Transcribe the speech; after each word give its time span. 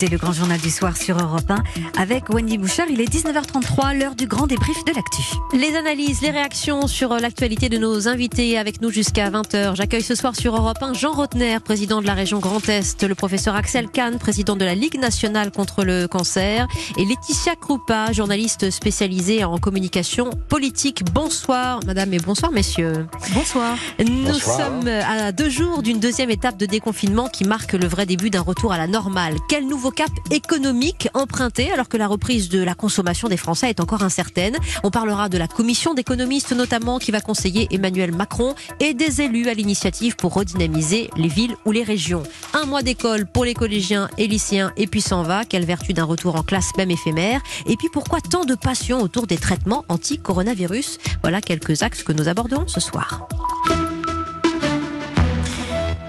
C'est 0.00 0.08
le 0.10 0.16
grand 0.16 0.32
journal 0.32 0.58
du 0.58 0.70
soir 0.70 0.96
sur 0.96 1.18
Europe 1.18 1.50
1 1.50 1.62
avec 2.00 2.30
Wendy 2.30 2.56
Bouchard. 2.56 2.86
Il 2.88 3.02
est 3.02 3.12
19h33, 3.12 3.98
l'heure 3.98 4.14
du 4.14 4.26
grand 4.26 4.46
débrief 4.46 4.82
de 4.86 4.94
l'actu. 4.94 5.20
Les 5.52 5.76
analyses, 5.76 6.22
les 6.22 6.30
réactions 6.30 6.86
sur 6.86 7.10
l'actualité 7.10 7.68
de 7.68 7.76
nos 7.76 8.08
invités 8.08 8.56
avec 8.56 8.80
nous 8.80 8.88
jusqu'à 8.88 9.28
20h. 9.28 9.76
J'accueille 9.76 10.02
ce 10.02 10.14
soir 10.14 10.34
sur 10.34 10.56
Europe 10.56 10.78
1 10.80 10.94
Jean 10.94 11.12
Rotner, 11.12 11.58
président 11.62 12.00
de 12.00 12.06
la 12.06 12.14
région 12.14 12.38
Grand 12.38 12.66
Est, 12.66 13.02
le 13.02 13.14
professeur 13.14 13.54
Axel 13.54 13.90
Kahn, 13.90 14.16
président 14.16 14.56
de 14.56 14.64
la 14.64 14.74
Ligue 14.74 14.98
nationale 14.98 15.50
contre 15.50 15.84
le 15.84 16.08
cancer, 16.08 16.66
et 16.96 17.04
Laetitia 17.04 17.54
Krupa, 17.56 18.10
journaliste 18.12 18.70
spécialisée 18.70 19.44
en 19.44 19.58
communication 19.58 20.30
politique. 20.48 21.04
Bonsoir, 21.12 21.80
madame, 21.86 22.14
et 22.14 22.20
bonsoir, 22.20 22.52
messieurs. 22.52 23.06
Bonsoir. 23.34 23.76
Nous 23.98 24.32
sommes 24.32 24.88
à 24.88 25.30
deux 25.32 25.50
jours 25.50 25.82
d'une 25.82 26.00
deuxième 26.00 26.30
étape 26.30 26.56
de 26.56 26.64
déconfinement 26.64 27.28
qui 27.28 27.44
marque 27.44 27.74
le 27.74 27.86
vrai 27.86 28.06
début 28.06 28.30
d'un 28.30 28.40
retour 28.40 28.72
à 28.72 28.78
la 28.78 28.86
normale. 28.86 29.36
Quel 29.46 29.66
nouveau 29.66 29.89
cap 29.90 30.10
économique 30.30 31.08
emprunté 31.14 31.70
alors 31.72 31.88
que 31.88 31.96
la 31.96 32.06
reprise 32.06 32.48
de 32.48 32.62
la 32.62 32.74
consommation 32.74 33.28
des 33.28 33.36
Français 33.36 33.70
est 33.70 33.80
encore 33.80 34.02
incertaine. 34.02 34.56
On 34.82 34.90
parlera 34.90 35.28
de 35.28 35.38
la 35.38 35.48
commission 35.48 35.94
d'économistes 35.94 36.52
notamment 36.52 36.98
qui 36.98 37.10
va 37.10 37.20
conseiller 37.20 37.68
Emmanuel 37.70 38.12
Macron 38.12 38.54
et 38.80 38.94
des 38.94 39.20
élus 39.20 39.48
à 39.48 39.54
l'initiative 39.54 40.16
pour 40.16 40.34
redynamiser 40.34 41.10
les 41.16 41.28
villes 41.28 41.56
ou 41.64 41.72
les 41.72 41.82
régions. 41.82 42.22
Un 42.54 42.66
mois 42.66 42.82
d'école 42.82 43.26
pour 43.26 43.44
les 43.44 43.54
collégiens 43.54 44.08
et 44.18 44.26
lycéens 44.26 44.72
et 44.76 44.86
puis 44.86 45.00
s'en 45.00 45.22
va. 45.22 45.44
Quelle 45.44 45.64
vertu 45.64 45.92
d'un 45.92 46.04
retour 46.04 46.36
en 46.36 46.42
classe 46.42 46.70
même 46.76 46.90
éphémère. 46.90 47.40
Et 47.66 47.76
puis 47.76 47.88
pourquoi 47.92 48.20
tant 48.20 48.44
de 48.44 48.54
passion 48.54 49.00
autour 49.00 49.26
des 49.26 49.38
traitements 49.38 49.84
anti-coronavirus? 49.88 50.98
Voilà 51.22 51.40
quelques 51.40 51.82
axes 51.82 52.02
que 52.02 52.12
nous 52.12 52.28
aborderons 52.28 52.66
ce 52.68 52.80
soir. 52.80 53.28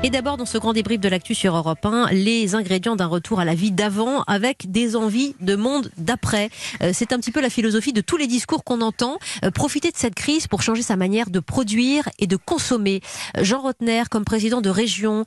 Et 0.04 0.10
d'abord, 0.10 0.36
dans 0.36 0.48
ce 0.48 0.58
grand 0.58 0.74
débrief 0.74 1.00
de 1.00 1.08
l'actu 1.08 1.36
sur 1.36 1.56
Europe 1.56 1.86
1, 1.86 2.08
les 2.12 2.56
ingrédients 2.56 2.96
d'un 2.96 3.06
retour 3.06 3.40
à 3.40 3.46
la 3.46 3.54
vie 3.54 3.72
d'avant 3.72 4.24
avec 4.24 4.72
des 4.72 4.96
envies 4.96 5.36
de 5.42 5.56
monde 5.56 5.92
d'après. 5.98 6.50
Euh, 6.82 6.90
c'est 6.92 7.14
un 7.14 7.20
petit 7.20 7.30
peu 7.32 7.40
la 7.40 7.52
philosophie 7.52 7.94
de 7.94 8.02
tous 8.02 8.18
les 8.18 8.26
discours 8.26 8.64
qu'on 8.64 8.82
entend. 8.82 9.20
Euh, 9.44 9.52
profiter 9.52 9.92
de 9.92 9.98
cette 9.98 10.16
crise 10.16 10.48
pour 10.48 10.64
changer 10.64 10.82
sa 10.82 10.96
manière 10.96 11.30
de 11.30 11.40
produire 11.40 12.10
et 12.18 12.26
de 12.26 12.36
consommer. 12.36 13.02
Euh, 13.38 13.44
Jean 13.44 13.62
Rotner, 13.62 14.02
comme 14.10 14.26
président 14.26 14.62
de 14.62 14.72
région, 14.72 15.26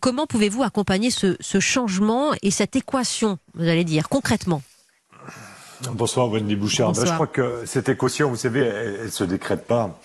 comment 0.00 0.26
pouvez-vous 0.26 0.62
accompagner 0.62 1.10
ce, 1.10 1.36
ce 1.40 1.60
changement 1.60 2.30
et 2.42 2.50
cette 2.50 2.76
équation, 2.76 3.38
vous 3.54 3.68
allez 3.68 3.84
dire, 3.84 4.08
concrètement? 4.08 4.62
Bonsoir 5.92 6.30
Wendy 6.30 6.56
Bouchard. 6.56 6.92
Ben, 6.92 7.04
je 7.04 7.12
crois 7.12 7.26
que 7.26 7.64
cette 7.66 7.88
équation, 7.88 8.30
vous 8.30 8.36
savez, 8.36 8.60
elle 8.60 9.04
ne 9.04 9.10
se 9.10 9.24
décrète 9.24 9.66
pas. 9.66 9.98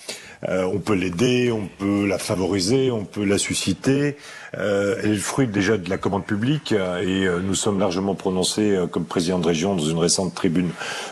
Euh, 0.48 0.64
on 0.64 0.80
peut 0.80 0.94
l'aider, 0.94 1.52
on 1.52 1.68
peut 1.68 2.08
la 2.08 2.18
favoriser, 2.18 2.92
on 2.92 3.04
peut 3.04 3.26
la 3.26 3.38
susciter. 3.38 4.16
Euh, 4.58 4.96
elle 5.04 5.12
est 5.12 5.16
le 5.16 5.20
fruit 5.20 5.48
déjà 5.48 5.78
de 5.78 5.90
la 5.90 5.98
commande 5.98 6.26
publique 6.26 6.72
euh, 6.72 7.02
et 7.02 7.44
nous 7.44 7.56
sommes 7.56 7.80
largement 7.80 8.16
prononcés 8.16 8.80
comme 8.92 9.06
président 9.06 9.40
de 9.40 9.46
région 9.46 9.76
dans 9.76 9.84
une 9.84 9.98
récente 9.98 10.34
tribune 10.34 10.70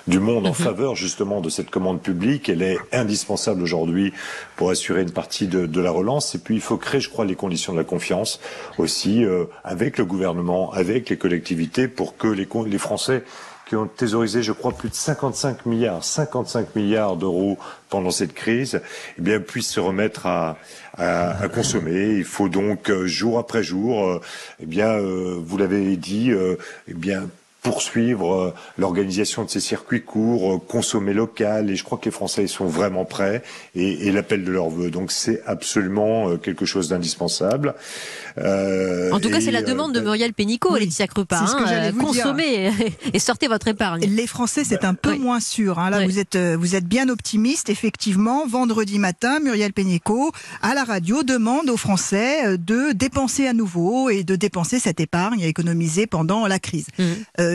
du 0.08 0.20
Monde 0.20 0.48
en 0.48 0.50
mhm. 0.50 0.56
faveur 0.56 0.96
justement 0.96 1.42
de 1.42 1.50
cette 1.50 1.70
commande 1.70 2.02
publique. 2.02 2.48
Elle 2.48 2.62
est 2.62 2.78
indispensable 2.94 3.62
aujourd'hui 3.62 4.14
pour 4.56 4.70
assurer 4.70 5.02
une 5.02 5.12
partie 5.12 5.48
de, 5.48 5.66
de, 5.66 5.82
la 5.82 5.92
relance. 5.92 6.34
Et 6.36 6.40
puis 6.40 6.56
il 6.56 6.62
faut 6.62 6.78
créer, 6.78 7.02
je 7.02 7.10
crois, 7.10 7.26
les 7.26 7.36
conditions 7.36 7.74
de 7.74 7.78
la 7.78 7.84
confiance 7.84 8.40
aussi 8.78 9.26
avec 9.64 9.98
le 9.98 10.06
gouvernement, 10.06 10.72
avec 10.72 11.10
les 11.10 11.18
collectivités 11.18 11.88
pour 11.88 12.18
que 12.18 12.28
les, 12.28 12.48
les 12.66 12.78
Français 12.78 13.24
qui 13.68 13.76
ont 13.76 13.88
thésaurisé, 13.88 14.42
je 14.44 14.52
crois, 14.52 14.72
plus 14.72 14.90
de 14.90 14.96
55 14.96 15.66
milliards, 15.66 16.04
55 16.04 16.76
milliards 16.76 17.18
d'euros 17.18 17.58
pendant 17.90 18.12
cette 18.12 18.34
crise, 18.34 18.82
eh 19.18 19.22
bien, 19.22 19.40
puissent 19.40 19.72
se 19.72 19.80
remettre 19.80 20.26
à, 20.26 20.58
à, 20.98 21.42
à 21.42 21.50
consommer. 21.50 22.16
Il 22.18 22.24
faut 22.24 22.50
donc, 22.50 22.90
euh, 22.90 23.08
jour 23.08 23.40
après 23.40 23.64
jour, 23.64 24.06
euh, 24.08 24.22
eh 24.62 24.66
bien, 24.66 24.90
euh, 24.90 25.38
vous 25.44 25.58
l'avez 25.58 25.98
dit, 25.98 26.32
eh 26.32 26.94
bien, 26.94 27.28
poursuivre 27.62 28.34
euh, 28.34 28.54
l'organisation 28.78 29.44
de 29.44 29.50
ces 29.50 29.60
circuits 29.60 30.02
courts, 30.02 30.54
euh, 30.54 30.58
consommer 30.58 31.14
local, 31.14 31.70
et 31.70 31.76
je 31.76 31.84
crois 31.84 31.98
que 31.98 32.06
les 32.06 32.12
Français 32.12 32.48
sont 32.48 32.66
vraiment 32.66 33.04
prêts 33.04 33.44
et, 33.76 34.08
et 34.08 34.12
l'appel 34.12 34.44
de 34.46 34.52
leur 34.52 34.70
vœu. 34.70 34.90
Donc 34.90 35.12
c'est 35.12 35.42
absolument 35.46 36.30
euh, 36.30 36.38
quelque 36.38 36.66
chose 36.66 36.90
d'indispensable. 36.90 37.76
Euh, 38.38 39.12
en 39.12 39.20
tout 39.20 39.30
cas, 39.30 39.42
c'est 39.42 39.52
la 39.52 39.64
demande 39.64 39.94
de 39.94 40.00
Muriel 40.00 40.34
Pénicaud, 40.34 40.74
oui, 40.74 40.82
Laetitia 40.82 41.08
Krupa. 41.08 41.40
Hein, 41.40 41.92
consommez 42.00 42.72
et 43.14 43.20
sortez 43.20 43.48
votre 43.48 43.68
épargne. 43.68 44.06
Les 44.06 44.28
Français, 44.28 44.64
c'est 44.64 44.86
un 44.86 44.94
peu 44.94 45.16
moins 45.16 45.40
sûr. 45.40 45.80
Hein. 45.80 45.90
Là, 45.90 46.06
vous 46.06 46.20
êtes 46.20 46.38
vous 46.38 46.76
êtes 46.76 46.86
bien 46.86 47.10
optimiste. 47.10 47.70
Effectivement, 47.70 48.46
vendredi 48.48 49.00
matin, 49.00 49.40
Muriel 49.40 49.74
Pénicaud 49.74 50.32
à 50.62 50.76
la 50.76 50.84
radio 50.84 51.24
demande 51.24 51.70
aux 51.70 51.78
Français 51.78 52.58
de 52.58 52.92
dépenser 52.94 53.48
à 53.48 53.54
nouveau 53.54 54.10
et 54.10 54.24
de 54.24 54.36
dépenser 54.36 54.80
cette 54.80 55.00
épargne 55.00 55.42
économisée 55.42 56.06
pendant 56.06 56.46
la 56.48 56.60
crise. 56.60 56.88
Mmh 57.00 57.04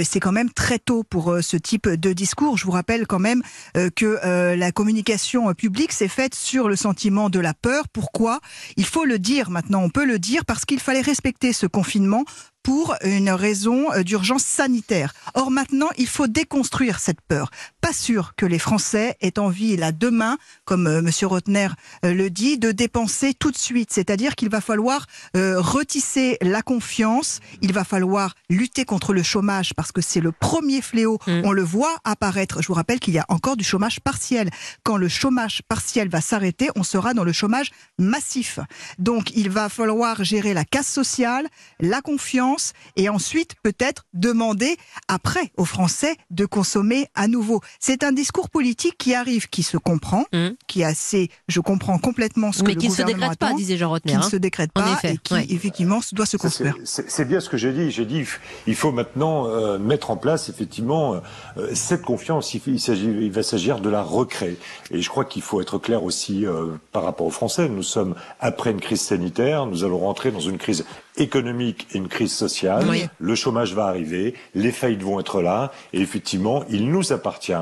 c'est 0.05 0.21
quand 0.21 0.33
même 0.33 0.51
très 0.51 0.79
tôt 0.79 1.03
pour 1.03 1.33
euh, 1.33 1.43
ce 1.43 1.57
type 1.57 1.89
de 1.89 2.13
discours. 2.13 2.57
Je 2.57 2.65
vous 2.65 2.71
rappelle 2.73 3.07
quand 3.07 3.19
même 3.19 3.43
euh, 3.77 3.91
que 3.95 4.19
euh, 4.25 4.57
la 4.57 4.73
communication 4.73 5.53
publique 5.55 5.93
s'est 5.93 6.09
faite 6.09 6.35
sur 6.35 6.69
le 6.69 6.77
sentiment 6.77 7.31
de 7.31 7.41
la 7.41 7.55
peur. 7.55 7.89
Pourquoi? 7.93 8.41
Il 8.77 8.87
faut 8.87 9.05
le 9.05 9.19
dire 9.19 9.51
maintenant, 9.51 9.83
on 9.83 9.91
peut 9.91 10.05
le 10.05 10.19
dire 10.19 10.45
parce 10.45 10.65
qu'il 10.65 10.81
fallait 10.81 11.01
respecter 11.01 11.53
ce 11.53 11.67
confinement 11.67 12.25
pour 12.63 12.95
une 13.05 13.31
raison 13.31 13.93
euh, 13.93 14.03
d'urgence 14.03 14.45
sanitaire. 14.45 15.15
Or 15.35 15.51
maintenant, 15.51 15.89
il 15.97 16.07
faut 16.07 16.27
déconstruire 16.27 16.99
cette 16.99 17.21
peur. 17.21 17.51
Pas 17.81 17.93
sûr 17.93 18.35
que 18.37 18.47
les 18.47 18.59
Français 18.59 19.17
aient 19.21 19.39
envie, 19.39 19.77
là, 19.77 19.93
demain, 19.93 20.39
comme 20.65 20.87
euh, 20.87 21.03
Monsieur 21.03 21.27
Rotner 21.27 21.69
euh, 22.05 22.15
le 22.15 22.31
dit, 22.31 22.59
de 22.59 22.73
dépenser 22.73 23.35
tout 23.35 23.51
de 23.51 23.59
suite. 23.59 23.93
C'est-à-dire 23.93 24.37
qu'il 24.37 24.49
va 24.49 24.61
falloir 24.61 25.07
retisser 25.35 26.37
la 26.41 26.63
confiance, 26.63 27.41
il 27.61 27.73
va 27.73 27.85
falloir 27.85 28.35
lutter 28.49 28.85
contre 28.85 29.13
le 29.13 29.23
chômage 29.23 29.75
parce 29.75 29.93
que 29.93 30.01
c'est 30.01 30.21
le 30.21 30.33
premier 30.33 30.83
fléau. 30.83 31.19
Mmh. 31.27 31.43
On 31.45 31.53
le 31.53 31.63
voit 31.63 31.97
apparaître. 32.05 32.63
Je 32.63 32.69
vous 32.69 32.75
rappelle 32.75 33.01
qu'il 33.01 33.15
y 33.15 33.19
a 33.19 33.25
encore 33.29 33.57
du 33.57 33.65
chômage 33.65 34.01
partiel. 34.01 34.51
Quand 34.83 34.97
le 34.97 35.09
chômage 35.09 35.63
partiel 35.69 36.09
va 36.09 36.21
s'arrêter, 36.21 36.71
on 36.77 36.83
sera 36.83 37.15
dans 37.15 37.25
le 37.25 37.33
chômage 37.33 37.71
massif. 37.99 38.59
Donc, 38.99 39.31
il 39.35 39.51
va 39.51 39.69
falloir 39.69 40.23
gérer 40.25 40.55
la 40.55 40.65
casse 40.65 40.89
sociale, 40.89 41.49
la 41.81 42.01
confiance, 42.01 42.52
et 42.97 43.09
ensuite 43.09 43.55
peut-être 43.63 44.05
demander 44.13 44.77
après 45.09 45.53
aux 45.57 45.65
Français 45.65 46.17
de 46.31 46.47
consommer 46.47 47.07
à 47.15 47.29
nouveau. 47.29 47.61
C'est 47.81 48.05
un 48.05 48.13
discours 48.13 48.51
politique 48.51 48.97
qui 48.99 49.15
arrive, 49.15 49.49
qui 49.49 49.63
se 49.63 49.77
comprend, 49.77 50.25
mmh. 50.33 50.49
qui 50.67 50.83
est 50.83 50.85
assez, 50.85 51.31
je 51.49 51.61
comprends 51.61 51.99
complètement 51.99 52.53
ce 52.53 52.63
Mais 52.63 52.75
que 52.75 52.81
qui 52.81 52.87
le 52.87 52.91
gouvernement 52.91 53.17
ne 53.17 53.23
se 53.23 53.37
décrète 53.37 53.39
pas, 53.39 53.55
disait 53.55 53.77
Jean 53.77 53.89
Rotner. 53.89 54.13
Qui 54.13 54.19
ne 54.19 54.23
hein. 54.23 54.29
se 54.29 54.37
décrète 54.37 54.73
pas 54.73 54.99
et 55.05 55.19
qui 55.19 55.35
effectivement 55.55 56.01
doit 56.13 56.27
se 56.27 56.37
construire. 56.37 56.77
C'est 56.85 57.27
bien 57.27 57.41
ce 57.41 57.49
que 57.49 57.57
j'ai 57.57 57.73
dit. 57.73 57.91
J'ai 57.91 58.05
dit 58.05 58.25
il 58.67 58.75
faut 58.75 58.93
maintenant 58.93 59.47
euh, 59.47 59.79
mettre 59.79 60.11
en 60.11 60.17
place 60.17 60.49
effectivement 60.49 61.21
euh, 61.57 61.71
cette 61.75 62.03
confiance. 62.03 62.55
Il, 62.55 62.63
il, 62.67 63.33
va 63.33 63.43
s'agir 63.43 63.81
de 63.81 63.89
la 63.89 64.03
recréer. 64.03 64.59
Et 64.91 65.01
je 65.01 65.09
crois 65.09 65.25
qu'il 65.25 65.43
faut 65.43 65.61
être 65.61 65.79
clair 65.79 66.05
aussi 66.05 66.47
euh, 66.47 66.69
par 66.93 67.05
rapport 67.05 67.27
aux 67.27 67.31
Français. 67.31 67.69
Nous 67.69 67.83
sommes 67.83 68.15
après 68.41 68.71
une 68.71 68.81
crise 68.81 69.01
sanitaire. 69.01 69.67
Nous 69.67 69.85
allons 69.85 69.99
rentrer 69.99 70.31
dans 70.31 70.41
une 70.41 70.59
crise 70.59 70.85
économique 71.17 71.87
et 71.93 71.99
une 71.99 72.09
crise 72.09 72.33
sociale, 72.33 72.87
le 73.19 73.35
chômage 73.35 73.75
va 73.75 73.87
arriver, 73.87 74.35
les 74.55 74.73
faillites 74.73 75.03
vont 75.03 75.21
être 75.21 75.43
là, 75.43 75.73
et 75.93 76.01
effectivement, 76.01 76.65
il 76.71 76.91
nous 76.91 77.13
appartient, 77.13 77.53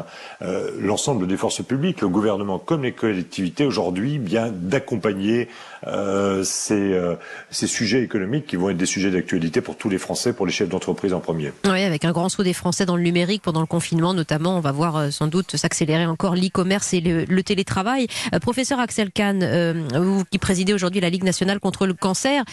euh, 0.43 0.71
l'ensemble 0.79 1.27
des 1.27 1.37
forces 1.37 1.63
publiques, 1.63 2.01
le 2.01 2.09
gouvernement 2.09 2.59
comme 2.59 2.83
les 2.83 2.93
collectivités 2.93 3.65
aujourd'hui, 3.65 4.19
bien 4.19 4.51
d'accompagner 4.53 5.49
euh, 5.87 6.45
ces, 6.45 6.93
euh, 6.93 7.17
ces 7.51 7.67
sujets 7.67 8.03
économiques 8.03 8.47
qui 8.47 8.57
vont 8.57 8.71
être 8.71 8.77
des 8.77 8.87
sujets 8.87 9.11
d'actualité 9.11 9.61
pour 9.61 9.77
tous 9.77 9.89
les 9.89 9.99
Français, 9.99 10.33
pour 10.33 10.47
les 10.47 10.53
chefs 10.53 10.69
d'entreprise 10.69 11.13
en 11.15 11.21
premier. 11.21 11.53
Oui, 11.65 11.83
avec 11.83 12.05
un 12.05 12.13
grand 12.13 12.29
saut 12.29 12.43
des 12.43 12.53
Français 12.53 12.85
dans 12.87 12.97
le 12.97 13.03
numérique 13.03 13.43
pendant 13.43 13.61
le 13.61 13.67
confinement, 13.67 14.13
notamment, 14.13 14.57
on 14.57 14.61
va 14.61 14.73
voir 14.73 14.97
euh, 14.97 15.11
sans 15.11 15.27
doute 15.27 15.57
s'accélérer 15.57 16.07
encore 16.07 16.35
l'e-commerce 16.35 16.93
et 16.93 17.01
le, 17.01 17.25
le 17.25 17.43
télétravail. 17.43 18.07
Euh, 18.35 18.39
professeur 18.39 18.79
Axel 18.79 19.11
Kahn, 19.11 19.89
vous 19.95 20.25
qui 20.31 20.39
présidez 20.39 20.73
aujourd'hui 20.73 21.01
la 21.01 21.11
Ligue 21.11 21.25
nationale 21.25 21.61
contre 21.61 21.87
le 21.87 21.95
cancer, 21.95 22.45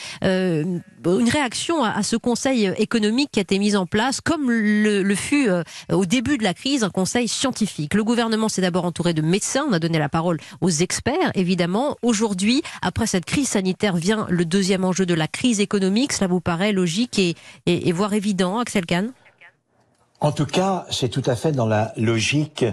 une 1.06 1.30
réaction 1.30 1.84
à, 1.84 2.04
ce 2.04 2.16
conseil 2.16 2.72
économique 2.78 3.30
qui 3.32 3.40
a 3.40 3.42
été 3.42 3.60
mis 3.60 3.76
en 3.76 3.86
place, 3.86 4.22
comme 4.22 4.52
le, 4.52 5.16
fut 5.16 5.50
euh, 5.50 5.64
au 5.92 6.06
début 6.06 6.38
de 6.38 6.44
la 6.44 6.54
crise, 6.54 6.84
un 6.84 6.90
conseil 6.90 7.28
scientifique. 7.28 7.94
Le 7.94 8.04
gouvernement 8.04 8.50
s'est 8.50 8.62
d'abord 8.62 8.86
entouré 8.86 9.14
de 9.14 9.22
médecins, 9.22 9.66
on 9.70 9.74
a 9.74 9.80
donné 9.80 10.00
la 10.00 10.10
parole 10.10 10.40
aux 10.62 10.70
experts, 10.70 11.32
évidemment. 11.36 11.96
Aujourd'hui, 12.02 12.62
après 12.82 13.08
cette 13.08 13.26
crise 13.26 13.50
sanitaire, 13.50 13.96
vient 13.96 14.28
le 14.30 14.46
deuxième 14.46 14.84
enjeu 14.84 15.06
de 15.06 15.14
la 15.14 15.28
crise 15.28 15.60
économique. 15.60 16.14
Cela 16.14 16.28
vous 16.28 16.42
paraît 16.42 16.74
logique 16.74 17.20
et, 17.20 17.36
et 17.66 17.92
voire 17.92 18.14
évident, 18.14 18.60
Axel 18.60 18.86
Kahn? 18.86 19.12
En 20.20 20.32
tout 20.32 20.48
cas, 20.48 20.86
c'est 20.90 21.10
tout 21.10 21.22
à 21.28 21.36
fait 21.36 21.52
dans 21.52 21.68
la 21.68 21.94
logique 21.96 22.66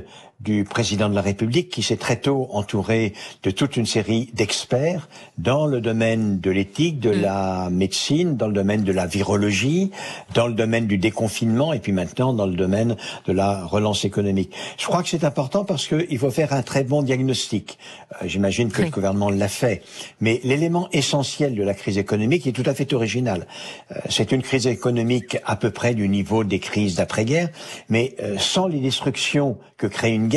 du 0.44 0.64
président 0.64 1.08
de 1.08 1.14
la 1.14 1.22
République 1.22 1.70
qui 1.70 1.82
s'est 1.82 1.96
très 1.96 2.16
tôt 2.16 2.48
entouré 2.52 3.14
de 3.42 3.50
toute 3.50 3.76
une 3.76 3.86
série 3.86 4.30
d'experts 4.34 5.08
dans 5.38 5.66
le 5.66 5.80
domaine 5.80 6.38
de 6.38 6.50
l'éthique, 6.50 7.00
de 7.00 7.10
mm. 7.10 7.20
la 7.20 7.68
médecine, 7.70 8.36
dans 8.36 8.46
le 8.46 8.52
domaine 8.52 8.84
de 8.84 8.92
la 8.92 9.06
virologie, 9.06 9.90
dans 10.34 10.46
le 10.46 10.54
domaine 10.54 10.86
du 10.86 10.98
déconfinement 10.98 11.72
et 11.72 11.78
puis 11.78 11.92
maintenant 11.92 12.34
dans 12.34 12.46
le 12.46 12.54
domaine 12.54 12.96
de 13.26 13.32
la 13.32 13.64
relance 13.64 14.04
économique. 14.04 14.52
Je 14.78 14.86
crois 14.86 15.02
que 15.02 15.08
c'est 15.08 15.24
important 15.24 15.64
parce 15.64 15.88
qu'il 15.88 16.18
faut 16.18 16.30
faire 16.30 16.52
un 16.52 16.62
très 16.62 16.84
bon 16.84 17.02
diagnostic. 17.02 17.78
Euh, 18.12 18.26
j'imagine 18.26 18.70
que 18.70 18.82
le 18.82 18.90
gouvernement 18.90 19.30
l'a 19.30 19.48
fait. 19.48 19.82
Mais 20.20 20.40
l'élément 20.44 20.88
essentiel 20.92 21.54
de 21.54 21.62
la 21.62 21.74
crise 21.74 21.98
économique 21.98 22.46
est 22.46 22.52
tout 22.52 22.62
à 22.66 22.74
fait 22.74 22.92
original. 22.92 23.46
Euh, 23.90 23.94
c'est 24.10 24.32
une 24.32 24.42
crise 24.42 24.66
économique 24.66 25.38
à 25.44 25.56
peu 25.56 25.70
près 25.70 25.94
du 25.94 26.08
niveau 26.08 26.44
des 26.44 26.58
crises 26.58 26.96
d'après-guerre, 26.96 27.48
mais 27.88 28.14
euh, 28.20 28.36
sans 28.38 28.66
les 28.66 28.80
destructions 28.80 29.56
que 29.76 29.86
crée 29.86 30.12
une 30.12 30.28
guerre, 30.28 30.33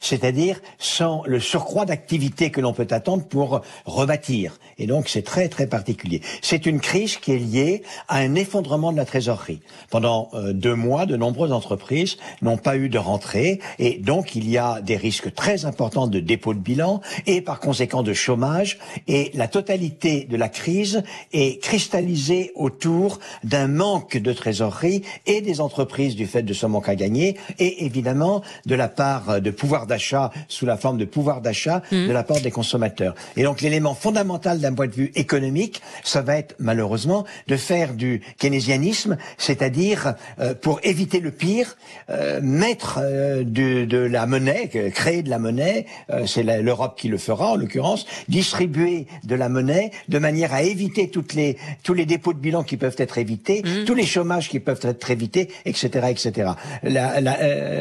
c'est-à-dire 0.00 0.60
sans 0.78 1.22
le 1.26 1.40
surcroît 1.40 1.84
d'activité 1.84 2.50
que 2.50 2.60
l'on 2.60 2.72
peut 2.72 2.86
attendre 2.90 3.24
pour 3.24 3.62
rebâtir. 3.84 4.58
Et 4.78 4.86
donc 4.86 5.08
c'est 5.08 5.22
très 5.22 5.48
très 5.48 5.66
particulier. 5.66 6.20
C'est 6.42 6.66
une 6.66 6.80
crise 6.80 7.16
qui 7.16 7.32
est 7.32 7.38
liée 7.38 7.82
à 8.08 8.18
un 8.18 8.34
effondrement 8.34 8.92
de 8.92 8.96
la 8.96 9.04
trésorerie. 9.04 9.60
Pendant 9.90 10.28
euh, 10.34 10.52
deux 10.52 10.74
mois, 10.74 11.06
de 11.06 11.16
nombreuses 11.16 11.52
entreprises 11.52 12.16
n'ont 12.42 12.58
pas 12.58 12.76
eu 12.76 12.88
de 12.88 12.98
rentrée 12.98 13.60
et 13.78 13.98
donc 13.98 14.34
il 14.34 14.48
y 14.48 14.58
a 14.58 14.80
des 14.80 14.96
risques 14.96 15.34
très 15.34 15.64
importants 15.64 16.06
de 16.06 16.20
dépôt 16.20 16.54
de 16.54 16.58
bilan 16.58 17.00
et 17.26 17.40
par 17.40 17.60
conséquent 17.60 18.02
de 18.02 18.12
chômage 18.12 18.78
et 19.08 19.30
la 19.34 19.48
totalité 19.48 20.24
de 20.24 20.36
la 20.36 20.48
crise 20.48 21.02
est 21.32 21.62
cristallisée 21.62 22.52
autour 22.54 23.18
d'un 23.44 23.68
manque 23.68 24.16
de 24.16 24.32
trésorerie 24.32 25.02
et 25.26 25.40
des 25.40 25.60
entreprises 25.60 26.16
du 26.16 26.26
fait 26.26 26.42
de 26.42 26.52
ce 26.52 26.66
manque 26.66 26.88
à 26.88 26.94
gagner 26.94 27.36
et 27.58 27.84
évidemment 27.84 28.42
de 28.66 28.74
la 28.74 28.88
part 28.88 29.25
de 29.40 29.50
pouvoir 29.50 29.86
d'achat 29.86 30.30
sous 30.48 30.66
la 30.66 30.76
forme 30.76 30.98
de 30.98 31.04
pouvoir 31.04 31.40
d'achat 31.40 31.82
mmh. 31.90 32.08
de 32.08 32.12
la 32.12 32.22
part 32.22 32.40
des 32.40 32.50
consommateurs. 32.50 33.14
Et 33.36 33.42
donc 33.42 33.60
l'élément 33.60 33.94
fondamental 33.94 34.60
d'un 34.60 34.72
point 34.72 34.86
de 34.86 34.94
vue 34.94 35.12
économique, 35.14 35.82
ça 36.04 36.22
va 36.22 36.36
être 36.38 36.54
malheureusement 36.58 37.24
de 37.48 37.56
faire 37.56 37.94
du 37.94 38.22
keynésianisme, 38.38 39.16
c'est-à-dire 39.38 40.14
euh, 40.40 40.54
pour 40.54 40.80
éviter 40.82 41.20
le 41.20 41.30
pire, 41.30 41.76
euh, 42.10 42.40
mettre 42.42 43.00
euh, 43.02 43.44
de, 43.44 43.84
de, 43.84 43.98
la 43.98 44.26
monnaie, 44.26 44.68
créer 44.94 45.22
de 45.22 45.30
la 45.30 45.38
monnaie, 45.38 45.86
c'est 46.26 46.42
l'Europe 46.42 46.98
qui 46.98 47.08
le 47.08 47.18
fera 47.18 47.52
en 47.52 47.56
l'occurrence, 47.56 48.06
distribuer 48.28 49.06
de 49.24 49.34
la 49.34 49.48
monnaie 49.48 49.90
de 50.08 50.18
manière 50.18 50.54
à 50.54 50.62
éviter 50.62 51.08
toutes 51.10 51.34
les, 51.34 51.56
tous 51.82 51.94
les 51.94 52.06
dépôts 52.06 52.32
de 52.32 52.38
bilan 52.38 52.62
qui 52.62 52.76
peuvent 52.76 52.96
être 52.98 53.18
évités, 53.18 53.62
mmh. 53.62 53.84
tous 53.84 53.94
les 53.94 54.06
chômages 54.06 54.48
qui 54.48 54.60
peuvent 54.60 54.80
être 54.82 55.10
évités, 55.10 55.48
etc., 55.64 56.08
etc. 56.10 56.50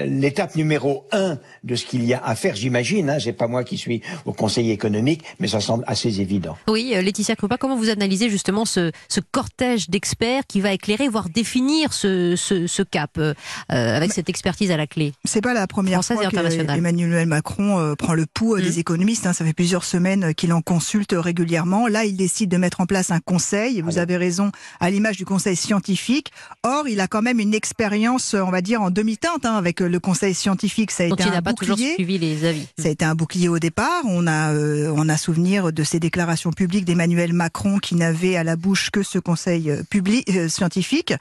L'étape 0.06 0.56
numéro 0.56 1.06
un 1.12 1.35
de 1.64 1.76
ce 1.76 1.86
qu'il 1.86 2.06
y 2.06 2.14
a 2.14 2.22
à 2.24 2.36
faire, 2.36 2.56
j'imagine, 2.56 3.10
hein, 3.10 3.18
c'est 3.20 3.34
pas 3.34 3.48
moi 3.48 3.64
qui 3.64 3.78
suis 3.78 4.02
au 4.26 4.34
Conseil 4.34 4.72
économique, 4.72 5.24
mais 5.40 5.48
ça 5.48 5.60
semble 5.60 5.84
assez 5.88 6.22
évident. 6.22 6.58
Oui, 6.68 6.94
Laetitia 6.96 7.36
Krupa, 7.36 7.58
comment 7.58 7.76
vous 7.76 7.90
analysez 7.90 8.30
justement 8.30 8.66
ce, 8.66 8.92
ce 9.10 9.20
cortège 9.20 9.90
d'experts 9.90 10.44
qui 10.48 10.62
va 10.62 10.72
éclairer, 10.72 11.08
voire 11.08 11.30
définir 11.30 11.94
ce, 11.94 12.36
ce, 12.36 12.68
ce 12.68 12.84
cap 12.84 13.18
euh, 13.18 13.34
avec 13.70 14.14
cette 14.14 14.30
expertise 14.30 14.72
à 14.72 14.78
la 14.78 14.88
clé 14.88 15.14
C'est 15.24 15.42
pas 15.42 15.54
la 15.54 15.68
première 15.68 16.04
fois 16.04 16.28
qu'Emmanuel 16.28 17.28
Macron 17.28 17.80
euh, 17.80 17.96
prend 17.96 18.14
le 18.14 18.26
pouls 18.26 18.56
euh, 18.56 18.62
des 18.62 18.78
mmh. 18.78 18.80
économistes. 18.80 19.28
Hein, 19.28 19.34
ça 19.34 19.46
fait 19.46 19.54
plusieurs 19.54 19.84
semaines 19.84 20.34
qu'il 20.34 20.54
en 20.54 20.62
consulte 20.62 21.16
régulièrement. 21.18 21.88
Là, 21.88 22.06
il 22.06 22.16
décide 22.16 22.50
de 22.50 22.58
mettre 22.58 22.82
en 22.82 22.86
place 22.86 23.12
un 23.12 23.20
conseil. 23.20 23.82
Vous 23.82 23.98
avez 23.98 24.18
raison, 24.18 24.52
à 24.80 24.90
l'image 24.90 25.18
du 25.18 25.26
conseil 25.26 25.56
scientifique. 25.56 26.32
Or, 26.64 26.88
il 26.88 27.00
a 27.00 27.08
quand 27.08 27.22
même 27.22 27.40
une 27.40 27.54
expérience, 27.54 28.34
on 28.34 28.52
va 28.52 28.62
dire, 28.62 28.82
en 28.82 28.92
demi-teinte 28.92 29.46
hein, 29.46 29.56
avec 29.56 29.80
le 29.80 30.00
conseil 30.00 30.34
scientifique. 30.34 30.92
Ça 30.92 31.04
a 31.04 31.08
été 31.08 31.25
un 31.30 31.42
bouclier. 31.42 31.94
suivi 31.96 32.18
les 32.18 32.46
avis. 32.46 32.68
Ça 32.78 32.88
a 32.88 32.92
été 32.92 33.06
un 33.06 33.16
bouclier 33.16 33.50
au 33.50 33.60
départ. 33.60 34.04
On 34.06 34.28
a, 34.28 34.54
on 34.54 35.10
a 35.10 35.18
souvenir 35.18 35.72
de 35.72 35.84
ses 35.84 36.00
déclarations 36.00 36.52
publiques 36.52 36.86
d'Emmanuel 36.86 37.34
Macron 37.34 37.80
qui 37.80 37.96
n'avait 37.96 38.36
à 38.36 38.44
la 38.44 38.56
bouche 38.56 38.90
que 38.92 39.04
ce 39.04 39.20
conseil 39.20 39.72
public, 39.90 40.30
scientifique. 40.50 41.14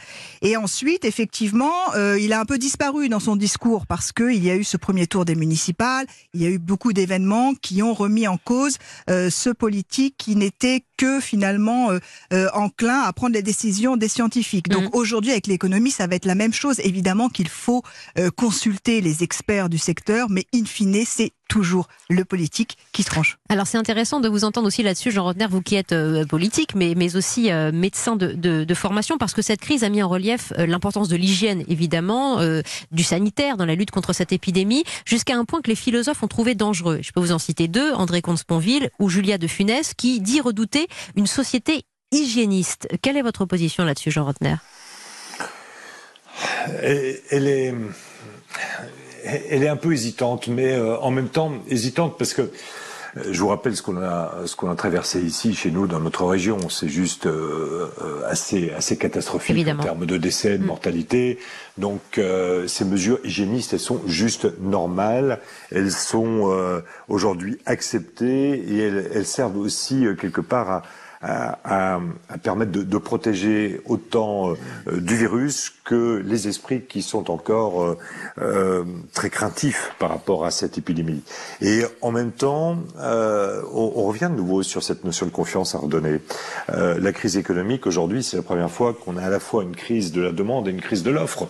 Et 0.42 0.56
ensuite, 0.56 1.04
effectivement, 1.04 1.72
euh, 1.94 2.18
il 2.18 2.32
a 2.32 2.40
un 2.40 2.44
peu 2.44 2.58
disparu 2.58 3.08
dans 3.08 3.20
son 3.20 3.36
discours 3.36 3.86
parce 3.86 4.12
qu'il 4.12 4.42
y 4.44 4.50
a 4.50 4.56
eu 4.56 4.64
ce 4.64 4.76
premier 4.76 5.06
tour 5.06 5.24
des 5.24 5.34
municipales, 5.34 6.06
il 6.32 6.42
y 6.42 6.46
a 6.46 6.48
eu 6.48 6.58
beaucoup 6.58 6.92
d'événements 6.92 7.54
qui 7.54 7.82
ont 7.82 7.94
remis 7.94 8.26
en 8.28 8.36
cause 8.36 8.78
euh, 9.10 9.30
ce 9.30 9.50
politique 9.50 10.14
qui 10.18 10.36
n'était 10.36 10.82
que 10.96 11.20
finalement 11.20 11.90
euh, 12.32 12.48
enclin 12.52 13.00
à 13.00 13.12
prendre 13.12 13.34
les 13.34 13.42
décisions 13.42 13.96
des 13.96 14.08
scientifiques. 14.08 14.68
Donc 14.68 14.84
mmh. 14.84 14.96
aujourd'hui, 14.96 15.32
avec 15.32 15.46
l'économie, 15.46 15.90
ça 15.90 16.06
va 16.06 16.16
être 16.16 16.26
la 16.26 16.34
même 16.34 16.52
chose. 16.52 16.80
Évidemment 16.80 17.28
qu'il 17.28 17.48
faut 17.48 17.82
consulter 18.36 19.00
les 19.00 19.22
experts 19.22 19.68
du 19.68 19.78
secteur, 19.78 20.28
mais 20.30 20.44
in 20.54 20.64
fine, 20.64 21.04
c'est 21.06 21.32
toujours 21.48 21.88
le 22.08 22.24
politique 22.24 22.76
qui 22.92 23.04
tranche. 23.04 23.38
Alors 23.48 23.66
c'est 23.66 23.78
intéressant 23.78 24.20
de 24.20 24.28
vous 24.28 24.44
entendre 24.44 24.66
aussi 24.66 24.82
là-dessus, 24.82 25.10
Jean 25.10 25.24
Rotner, 25.24 25.46
vous 25.48 25.62
qui 25.62 25.76
êtes 25.76 25.92
euh, 25.92 26.24
politique, 26.24 26.74
mais, 26.74 26.94
mais 26.96 27.16
aussi 27.16 27.50
euh, 27.50 27.72
médecin 27.72 28.16
de, 28.16 28.32
de, 28.32 28.64
de, 28.64 28.74
formation, 28.74 29.18
parce 29.18 29.34
que 29.34 29.42
cette 29.42 29.60
crise 29.60 29.84
a 29.84 29.88
mis 29.88 30.02
en 30.02 30.08
relief 30.08 30.52
euh, 30.58 30.66
l'importance 30.66 31.08
de 31.08 31.16
l'hygiène, 31.16 31.64
évidemment, 31.68 32.38
du 32.90 33.02
sanitaire 33.02 33.56
dans 33.56 33.66
la 33.66 33.74
lutte 33.74 33.90
contre 33.90 34.12
cette 34.12 34.32
épidémie, 34.32 34.84
jusqu'à 35.06 35.36
un 35.36 35.44
point 35.44 35.60
que 35.60 35.68
les 35.68 35.76
philosophes 35.76 36.22
ont 36.22 36.28
trouvé 36.28 36.54
dangereux. 36.54 37.00
Je 37.02 37.12
peux 37.12 37.20
vous 37.20 37.32
en 37.32 37.38
citer 37.38 37.68
deux, 37.68 37.92
André 37.92 38.22
Comte-Sponville 38.22 38.90
ou 38.98 39.08
Julia 39.08 39.38
de 39.38 39.46
Funès, 39.46 39.94
qui 39.94 40.20
dit 40.20 40.40
redouter 40.40 40.88
une 41.16 41.26
société 41.26 41.84
hygiéniste. 42.12 42.88
Quelle 43.02 43.16
est 43.16 43.22
votre 43.22 43.44
position 43.44 43.84
là-dessus, 43.84 44.10
Jean 44.10 44.24
Rotner 44.24 44.56
elle 47.30 47.46
est 47.46 47.74
elle 49.24 49.62
est 49.62 49.68
un 49.68 49.76
peu 49.76 49.92
hésitante, 49.92 50.48
mais 50.48 50.72
euh, 50.72 50.98
en 50.98 51.10
même 51.10 51.28
temps 51.28 51.52
hésitante 51.68 52.16
parce 52.18 52.34
que 52.34 52.42
euh, 52.42 53.22
je 53.30 53.40
vous 53.40 53.48
rappelle 53.48 53.76
ce 53.76 53.82
qu'on 53.82 53.96
a, 54.02 54.32
ce 54.46 54.56
qu'on 54.56 54.70
a 54.70 54.74
traversé 54.74 55.20
ici, 55.20 55.54
chez 55.54 55.70
nous, 55.70 55.86
dans 55.86 56.00
notre 56.00 56.24
région. 56.24 56.58
C'est 56.68 56.88
juste 56.88 57.26
euh, 57.26 57.88
assez, 58.28 58.72
assez 58.72 58.96
catastrophique 58.96 59.68
en 59.68 59.76
termes 59.76 60.06
de 60.06 60.16
décès, 60.16 60.58
de 60.58 60.64
mm. 60.64 60.66
mortalité. 60.66 61.38
Donc, 61.78 62.20
ces 62.66 62.84
mesures 62.84 63.18
hygiénistes, 63.24 63.72
elles 63.72 63.80
sont 63.80 64.00
juste 64.06 64.46
normales. 64.60 65.40
Elles 65.72 65.90
sont 65.90 66.82
aujourd'hui 67.08 67.58
acceptées 67.66 68.52
et 68.52 68.78
elles, 68.78 69.10
elles 69.12 69.26
servent 69.26 69.58
aussi 69.58 70.06
quelque 70.20 70.40
part 70.40 70.70
à, 70.70 70.82
à, 71.24 71.96
à, 72.28 72.38
permettre 72.42 72.70
de, 72.70 72.82
de, 72.82 72.98
protéger 72.98 73.80
autant 73.86 74.50
euh, 74.50 75.00
du 75.00 75.16
virus 75.16 75.72
que 75.84 76.22
les 76.24 76.48
esprits 76.48 76.82
qui 76.82 77.02
sont 77.02 77.30
encore 77.30 77.82
euh, 77.82 77.98
euh, 78.40 78.84
très 79.12 79.30
craintifs 79.30 79.92
par 79.98 80.10
rapport 80.10 80.44
à 80.44 80.50
cette 80.50 80.76
épidémie. 80.76 81.22
Et 81.62 81.82
en 82.02 82.12
même 82.12 82.32
temps, 82.32 82.78
on, 82.98 83.92
on, 83.96 84.04
revient 84.04 84.28
de 84.30 84.36
nouveau 84.36 84.62
sur 84.62 84.82
cette 84.82 85.04
notion 85.04 85.26
de 85.26 85.30
confiance 85.30 85.74
à 85.74 85.78
redonner. 85.78 86.20
la 86.68 87.12
crise 87.12 87.36
économique 87.36 87.86
aujourd'hui, 87.86 88.22
c'est 88.22 88.36
la 88.36 88.42
première 88.42 88.70
fois 88.70 88.92
qu'on 88.94 89.16
a 89.16 89.22
à 89.22 89.30
la 89.30 89.40
fois 89.40 89.62
une 89.62 89.76
crise 89.76 90.12
de 90.12 90.20
la 90.20 90.32
demande 90.32 90.68
et 90.68 90.70
une 90.70 90.80
crise 90.80 91.02
de 91.02 91.10
l'offre. 91.10 91.48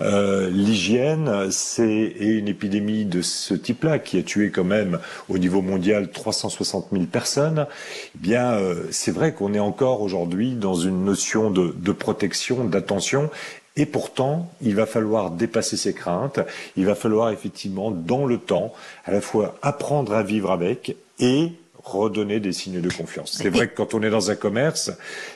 L'hygiène, 0.00 1.50
c'est 1.50 2.14
une 2.18 2.48
épidémie 2.48 3.04
de 3.04 3.22
ce 3.22 3.54
type-là 3.54 3.98
qui 3.98 4.18
a 4.18 4.22
tué 4.22 4.50
quand 4.50 4.64
même 4.64 4.98
au 5.28 5.38
niveau 5.38 5.62
mondial 5.62 6.10
360 6.10 6.88
000 6.92 7.04
personnes. 7.04 7.66
Eh 8.14 8.18
bien, 8.18 8.58
c'est 8.90 9.13
vrai 9.14 9.32
qu'on 9.32 9.54
est 9.54 9.60
encore 9.60 10.02
aujourd'hui 10.02 10.54
dans 10.54 10.74
une 10.74 11.04
notion 11.04 11.50
de, 11.50 11.74
de 11.76 11.92
protection, 11.92 12.64
d'attention, 12.64 13.30
et 13.76 13.86
pourtant, 13.86 14.50
il 14.62 14.76
va 14.76 14.86
falloir 14.86 15.30
dépasser 15.30 15.76
ces 15.76 15.94
craintes. 15.94 16.38
Il 16.76 16.86
va 16.86 16.94
falloir 16.94 17.30
effectivement, 17.30 17.90
dans 17.90 18.24
le 18.24 18.38
temps, 18.38 18.72
à 19.04 19.10
la 19.10 19.20
fois 19.20 19.56
apprendre 19.62 20.14
à 20.14 20.22
vivre 20.22 20.52
avec 20.52 20.96
et 21.18 21.52
redonner 21.82 22.40
des 22.40 22.52
signes 22.52 22.80
de 22.80 22.90
confiance. 22.90 23.36
C'est 23.36 23.50
vrai 23.50 23.68
que 23.68 23.76
quand 23.76 23.92
on 23.92 24.02
est 24.02 24.10
dans 24.10 24.30
un 24.30 24.36
commerce, 24.36 24.90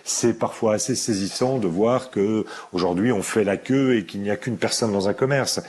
c'est 0.04 0.32
parfois 0.32 0.74
assez 0.74 0.94
saisissant 0.94 1.58
de 1.58 1.66
voir 1.66 2.10
que 2.10 2.46
aujourd'hui 2.72 3.12
on 3.12 3.22
fait 3.22 3.44
la 3.44 3.58
queue 3.58 3.98
et 3.98 4.06
qu'il 4.06 4.22
n'y 4.22 4.30
a 4.30 4.36
qu'une 4.36 4.56
personne 4.56 4.92
dans 4.92 5.08
un 5.08 5.14
commerce. 5.14 5.60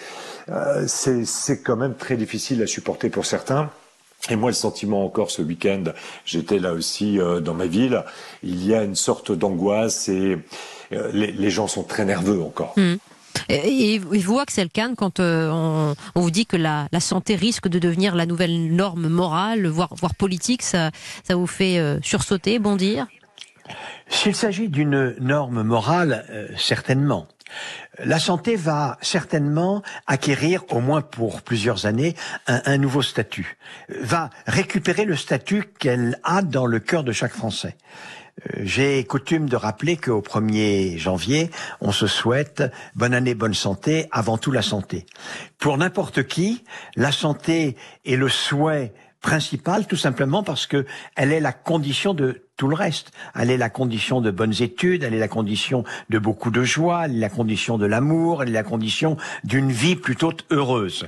Euh, 0.48 0.86
c'est 0.88 1.62
quand 1.62 1.75
même 1.75 1.96
très 1.96 2.16
difficile 2.16 2.62
à 2.63 2.68
supporter 2.68 3.10
pour 3.10 3.25
certains. 3.25 3.70
Et 4.30 4.36
moi, 4.36 4.50
le 4.50 4.56
sentiment 4.56 5.06
encore 5.06 5.32
ce 5.32 5.42
week-end, 5.42 5.84
j'étais 6.26 6.60
là 6.60 6.74
aussi 6.74 7.20
euh, 7.20 7.40
dans 7.40 7.54
ma 7.54 7.68
ville, 7.68 8.04
il 8.44 8.66
y 8.66 8.76
a 8.76 8.84
une 8.84 8.96
sorte 8.96 9.32
d'angoisse 9.32 10.10
et 10.10 10.38
euh, 10.92 11.12
les, 11.14 11.50
gens 11.50 11.68
sont 11.68 11.84
très 11.84 12.06
nerveux 12.06 12.42
encore. 12.42 12.74
Mmh. 12.76 12.96
Et, 13.48 13.98
vous, 14.00 14.40
Axel 14.40 14.70
Kahn, 14.70 14.96
quand 14.96 15.20
euh, 15.20 15.50
on, 15.50 15.96
vous 16.20 16.32
dit 16.32 16.46
que 16.46 16.58
la, 16.58 16.88
santé 17.00 17.36
risque 17.36 17.68
de 17.68 17.80
devenir 17.80 18.14
la 18.16 18.26
nouvelle 18.26 18.76
norme 18.76 19.08
morale, 19.08 19.66
voire, 19.68 19.94
voire 19.96 20.14
politique, 20.14 20.62
ça, 20.62 20.92
ça 21.24 21.36
vous 21.36 21.48
fait 21.48 21.82
sursauter, 22.04 22.60
bondir? 22.60 23.08
S'il 24.10 24.36
s'agit 24.36 24.68
d'une 24.68 25.16
norme 25.20 25.64
morale, 25.64 26.52
certainement. 26.58 27.28
La 28.06 28.20
santé 28.20 28.56
va 28.56 28.98
certainement 29.01 29.82
acquérir, 30.08 30.63
au 30.70 30.79
moins 30.79 31.01
pour 31.01 31.41
plusieurs 31.41 31.86
années, 31.86 32.15
un, 32.48 32.77
nouveau 32.77 33.01
statut, 33.01 33.58
va 33.89 34.29
récupérer 34.48 35.06
le 35.06 35.15
statut 35.15 35.65
qu'elle 35.79 36.18
a 36.24 36.41
dans 36.41 36.65
le 36.65 36.79
cœur 36.79 37.03
de 37.03 37.12
chaque 37.12 37.34
Français. 37.34 37.75
j'ai 38.62 39.03
coutume 39.03 39.50
de 39.50 39.58
rappeler 39.58 39.98
qu'au 39.98 40.22
1er 40.22 40.98
janvier, 40.98 41.51
on 41.82 41.91
se 41.91 42.08
souhaite 42.08 42.63
bonne 42.96 43.13
année, 43.13 43.36
bonne 43.36 43.53
santé, 43.53 44.08
avant 44.12 44.38
tout 44.38 44.51
la 44.51 44.62
santé. 44.62 45.06
Pour 45.58 45.77
n'importe 45.77 46.24
qui, 46.24 46.63
la 46.96 47.12
santé 47.12 47.75
est 48.06 48.15
le 48.15 48.29
souhait 48.29 48.94
principal, 49.22 49.86
tout 49.88 49.96
simplement 49.96 50.44
parce 50.44 50.66
que 50.66 50.86
elle 51.16 51.32
est 51.32 51.40
la 51.40 51.52
condition 51.52 52.14
de 52.14 52.44
tout 52.60 52.68
le 52.68 52.76
reste. 52.76 53.12
Elle 53.36 53.52
est 53.52 53.58
la 53.58 53.70
condition 53.70 54.20
de 54.20 54.32
bonnes 54.32 54.62
études, 54.62 55.04
elle 55.04 55.14
est 55.14 55.20
la 55.20 55.30
condition 55.30 55.86
de 56.10 56.20
beaucoup 56.20 56.52
de 56.52 56.64
joie, 56.64 57.06
elle 57.06 57.16
est 57.16 57.20
la 57.20 57.30
condition 57.30 57.78
de 57.78 57.86
l'amour, 57.86 58.44
elle 58.44 58.50
est 58.50 58.54
la 58.54 58.64
condition 58.64 59.16
d'une 59.46 59.72
vie 59.72 59.96
plutôt 59.96 60.34
heureuse. 60.52 61.08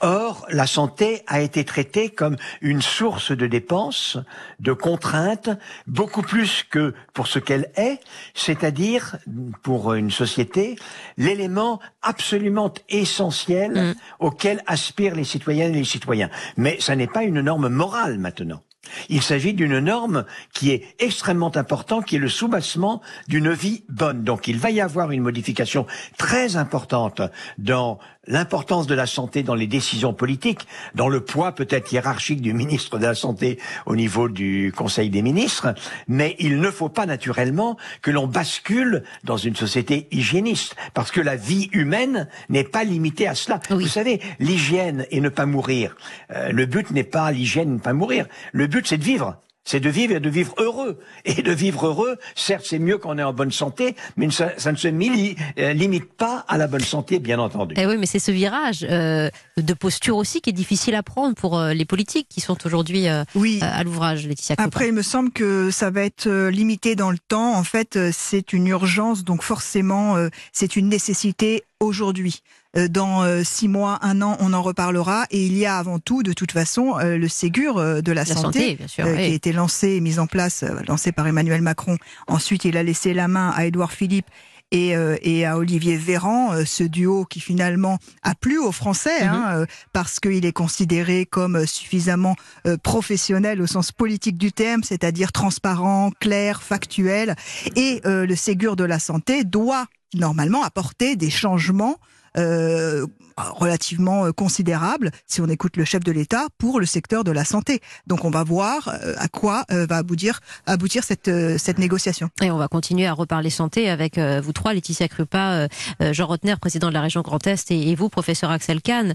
Or, 0.00 0.46
la 0.50 0.66
santé 0.66 1.22
a 1.26 1.40
été 1.40 1.64
traitée 1.64 2.10
comme 2.10 2.36
une 2.60 2.82
source 2.82 3.32
de 3.32 3.46
dépenses, 3.46 4.18
de 4.60 4.72
contraintes, 4.72 5.48
beaucoup 5.86 6.22
plus 6.22 6.64
que 6.68 6.92
pour 7.14 7.26
ce 7.26 7.38
qu'elle 7.38 7.70
est, 7.76 8.00
c'est-à-dire, 8.34 9.16
pour 9.62 9.94
une 9.94 10.10
société, 10.10 10.76
l'élément 11.16 11.80
absolument 12.02 12.72
essentiel 12.90 13.72
mm. 13.72 13.94
auquel 14.20 14.62
aspirent 14.66 15.14
les 15.14 15.24
citoyennes 15.24 15.74
et 15.74 15.78
les 15.78 15.84
citoyens. 15.84 16.30
Mais 16.56 16.76
ça 16.80 16.94
n'est 16.94 17.06
pas 17.06 17.24
une 17.24 17.40
norme 17.40 17.68
morale 17.68 18.18
maintenant. 18.18 18.60
Il 19.08 19.22
s'agit 19.22 19.54
d'une 19.54 19.78
norme 19.78 20.24
qui 20.52 20.70
est 20.70 20.94
extrêmement 20.98 21.56
importante, 21.56 22.06
qui 22.06 22.16
est 22.16 22.20
le 22.20 22.28
soubassement 22.28 23.02
d'une 23.28 23.52
vie 23.52 23.84
bonne. 23.88 24.24
Donc 24.24 24.48
il 24.48 24.58
va 24.58 24.70
y 24.70 24.80
avoir 24.80 25.10
une 25.10 25.22
modification 25.22 25.86
très 26.16 26.56
importante 26.56 27.22
dans 27.58 27.98
l'importance 28.26 28.86
de 28.86 28.94
la 28.94 29.06
santé 29.06 29.42
dans 29.42 29.54
les 29.54 29.66
décisions 29.66 30.12
politiques, 30.12 30.66
dans 30.94 31.08
le 31.08 31.20
poids 31.20 31.52
peut-être 31.52 31.92
hiérarchique 31.92 32.40
du 32.40 32.52
ministre 32.54 32.98
de 32.98 33.06
la 33.06 33.14
Santé 33.14 33.58
au 33.86 33.96
niveau 33.96 34.28
du 34.28 34.72
Conseil 34.76 35.10
des 35.10 35.22
ministres, 35.22 35.74
mais 36.08 36.36
il 36.38 36.60
ne 36.60 36.70
faut 36.70 36.88
pas 36.88 37.06
naturellement 37.06 37.76
que 38.02 38.10
l'on 38.10 38.26
bascule 38.26 39.04
dans 39.24 39.36
une 39.36 39.56
société 39.56 40.08
hygiéniste, 40.10 40.76
parce 40.94 41.10
que 41.10 41.20
la 41.20 41.36
vie 41.36 41.68
humaine 41.72 42.28
n'est 42.48 42.64
pas 42.64 42.84
limitée 42.84 43.28
à 43.28 43.34
cela. 43.34 43.60
Vous 43.70 43.88
savez, 43.88 44.20
l'hygiène 44.38 45.06
et 45.10 45.20
ne 45.20 45.28
pas 45.28 45.46
mourir, 45.46 45.96
euh, 46.30 46.50
le 46.50 46.66
but 46.66 46.90
n'est 46.90 47.04
pas 47.04 47.30
l'hygiène 47.30 47.68
et 47.68 47.74
ne 47.74 47.78
pas 47.78 47.92
mourir, 47.92 48.26
le 48.52 48.66
but 48.66 48.86
c'est 48.86 48.98
de 48.98 49.04
vivre 49.04 49.36
c'est 49.66 49.80
de 49.80 49.90
vivre 49.90 50.14
et 50.14 50.20
de 50.20 50.30
vivre 50.30 50.54
heureux. 50.58 50.98
Et 51.26 51.42
de 51.42 51.52
vivre 51.52 51.88
heureux, 51.88 52.16
certes, 52.34 52.64
c'est 52.64 52.78
mieux 52.78 52.96
qu'on 52.96 53.18
est 53.18 53.22
en 53.22 53.32
bonne 53.32 53.50
santé, 53.50 53.96
mais 54.16 54.30
ça, 54.30 54.52
ne 54.72 54.76
se 54.76 54.88
euh, 54.88 55.72
limite 55.72 56.12
pas 56.14 56.44
à 56.48 56.56
la 56.56 56.68
bonne 56.68 56.80
santé, 56.80 57.18
bien 57.18 57.38
entendu. 57.38 57.74
Eh 57.76 57.84
oui, 57.84 57.96
mais 57.98 58.06
c'est 58.06 58.20
ce 58.20 58.30
virage 58.30 58.86
euh, 58.88 59.28
de 59.56 59.74
posture 59.74 60.16
aussi 60.16 60.40
qui 60.40 60.50
est 60.50 60.54
difficile 60.54 60.94
à 60.94 61.02
prendre 61.02 61.34
pour 61.34 61.58
euh, 61.58 61.74
les 61.74 61.84
politiques 61.84 62.28
qui 62.30 62.40
sont 62.40 62.56
aujourd'hui 62.64 63.06
oui. 63.34 63.58
à 63.60 63.82
l'ouvrage, 63.82 64.26
Laetitia. 64.26 64.54
Après, 64.58 64.88
il 64.88 64.94
me 64.94 65.02
semble 65.02 65.32
que 65.32 65.70
ça 65.72 65.90
va 65.90 66.02
être 66.02 66.28
limité 66.48 66.94
dans 66.94 67.10
le 67.10 67.18
temps. 67.18 67.56
En 67.56 67.64
fait, 67.64 67.98
c'est 68.12 68.52
une 68.52 68.68
urgence, 68.68 69.24
donc 69.24 69.42
forcément, 69.42 70.14
c'est 70.52 70.76
une 70.76 70.88
nécessité 70.88 71.64
aujourd'hui. 71.80 72.42
Euh, 72.76 72.88
dans 72.88 73.22
euh, 73.22 73.42
six 73.44 73.68
mois, 73.68 73.98
un 74.02 74.22
an, 74.22 74.36
on 74.40 74.52
en 74.52 74.62
reparlera. 74.62 75.26
Et 75.30 75.44
il 75.46 75.56
y 75.56 75.66
a 75.66 75.76
avant 75.76 75.98
tout, 75.98 76.22
de 76.22 76.32
toute 76.32 76.52
façon, 76.52 76.98
euh, 76.98 77.16
le 77.16 77.28
Ségur 77.28 77.76
de 78.02 78.12
la, 78.12 78.24
santé, 78.24 78.78
qui 78.86 79.00
a 79.00 79.22
été 79.22 79.52
lancé 79.52 79.90
et 79.90 80.00
mis 80.00 80.18
en 80.18 80.26
place, 80.26 80.64
lancé 80.88 81.12
par 81.12 81.26
Emmanuel 81.26 81.62
Macron. 81.62 81.96
Ensuite, 82.26 82.64
il 82.64 82.76
a 82.76 82.82
laissé 82.82 83.14
la 83.14 83.28
main 83.28 83.50
à 83.54 83.66
Édouard 83.66 83.92
Philippe 83.92 84.26
et, 84.72 84.94
et, 85.22 85.46
à 85.46 85.58
Olivier 85.58 85.96
Véran, 85.96 86.64
ce 86.64 86.82
duo 86.82 87.24
qui 87.24 87.38
finalement 87.38 87.98
a 88.22 88.34
plu 88.34 88.58
aux 88.58 88.72
Français, 88.72 89.22
hein, 89.22 89.60
mhm. 89.60 89.66
parce 89.92 90.18
qu'il 90.18 90.44
est 90.44 90.52
considéré 90.52 91.24
comme 91.24 91.66
suffisamment 91.66 92.34
professionnel 92.82 93.62
au 93.62 93.66
sens 93.66 93.92
politique 93.92 94.36
du 94.36 94.52
terme, 94.52 94.82
c'est-à-dire 94.82 95.30
transparent, 95.30 96.10
clair, 96.18 96.62
factuel. 96.62 97.36
Et 97.76 98.00
le 98.04 98.34
Ségur 98.34 98.74
de 98.74 98.84
la 98.84 98.98
santé 98.98 99.44
doit 99.44 99.86
normalement 100.14 100.62
apporter 100.62 101.16
des 101.16 101.30
changements 101.30 101.96
euh, 102.36 103.06
relativement 103.36 104.26
euh, 104.26 104.32
considérable, 104.32 105.10
si 105.26 105.40
on 105.40 105.48
écoute 105.48 105.76
le 105.76 105.84
chef 105.84 106.02
de 106.02 106.12
l'État, 106.12 106.46
pour 106.58 106.80
le 106.80 106.86
secteur 106.86 107.24
de 107.24 107.30
la 107.30 107.44
santé. 107.44 107.80
Donc 108.06 108.24
on 108.24 108.30
va 108.30 108.44
voir 108.44 108.88
euh, 108.88 109.14
à 109.18 109.28
quoi 109.28 109.64
va 109.68 109.96
aboutir, 109.96 110.40
aboutir 110.66 111.04
cette, 111.04 111.30
cette 111.58 111.78
négociation. 111.78 112.30
Et 112.42 112.50
on 112.50 112.56
va 112.56 112.68
continuer 112.68 113.06
à 113.06 113.12
reparler 113.12 113.50
santé 113.50 113.88
avec 113.88 114.18
vous 114.18 114.52
trois, 114.52 114.72
Laetitia 114.72 115.08
Krupa, 115.08 115.68
Jean 116.12 116.26
Rotner, 116.26 116.54
président 116.60 116.88
de 116.88 116.94
la 116.94 117.00
région 117.00 117.22
Grand 117.22 117.44
Est, 117.46 117.70
et, 117.70 117.94
vous, 117.94 118.08
professeur 118.08 118.50
Axel 118.50 118.80
Kahn, 118.80 119.14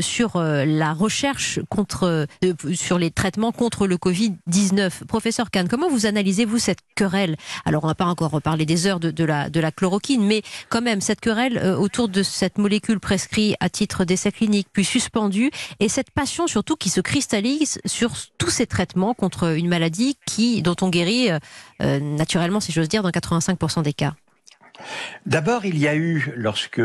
sur 0.00 0.40
la 0.40 0.92
recherche 0.92 1.60
contre, 1.68 2.26
sur 2.74 2.98
les 2.98 3.10
traitements 3.10 3.52
contre 3.52 3.86
le 3.86 3.96
Covid-19. 3.96 5.04
Professeur 5.06 5.50
Kahn, 5.50 5.68
comment 5.68 5.88
vous 5.88 6.06
analysez-vous 6.06 6.58
cette 6.58 6.80
querelle? 6.94 7.36
Alors 7.64 7.84
on 7.84 7.88
n'a 7.88 7.94
pas 7.94 8.06
encore 8.06 8.30
reparlé 8.30 8.66
des 8.66 8.86
heures 8.86 9.00
de, 9.00 9.10
de, 9.10 9.24
la, 9.24 9.50
de 9.50 9.60
la 9.60 9.70
chloroquine, 9.70 10.24
mais 10.24 10.42
quand 10.68 10.82
même 10.82 11.00
cette 11.00 11.20
querelle 11.20 11.58
autour 11.78 12.08
de 12.08 12.22
cette 12.22 12.58
molécule 12.58 13.00
prescrite 13.00 13.56
à 13.62 13.68
titre 13.68 14.04
d'essai 14.04 14.32
clinique, 14.32 14.66
puis 14.72 14.84
suspendue, 14.84 15.50
et 15.78 15.88
cette 15.88 16.10
passion 16.10 16.46
surtout 16.46 16.74
qui 16.76 16.90
se 16.90 17.00
cristallise 17.00 17.80
sur 17.86 18.12
tous 18.36 18.50
ces 18.50 18.66
traitements 18.66 19.14
contre 19.14 19.56
une 19.56 19.68
maladie 19.68 20.16
qui, 20.26 20.62
dont 20.62 20.76
on 20.82 20.88
guérit 20.88 21.30
euh, 21.30 21.38
euh, 21.80 22.00
naturellement, 22.00 22.60
si 22.60 22.72
j'ose 22.72 22.88
dire, 22.88 23.02
dans 23.02 23.10
85% 23.10 23.82
des 23.82 23.92
cas. 23.92 24.14
D'abord, 25.26 25.64
il 25.64 25.78
y 25.78 25.88
a 25.88 25.94
eu, 25.94 26.32
lorsque 26.36 26.80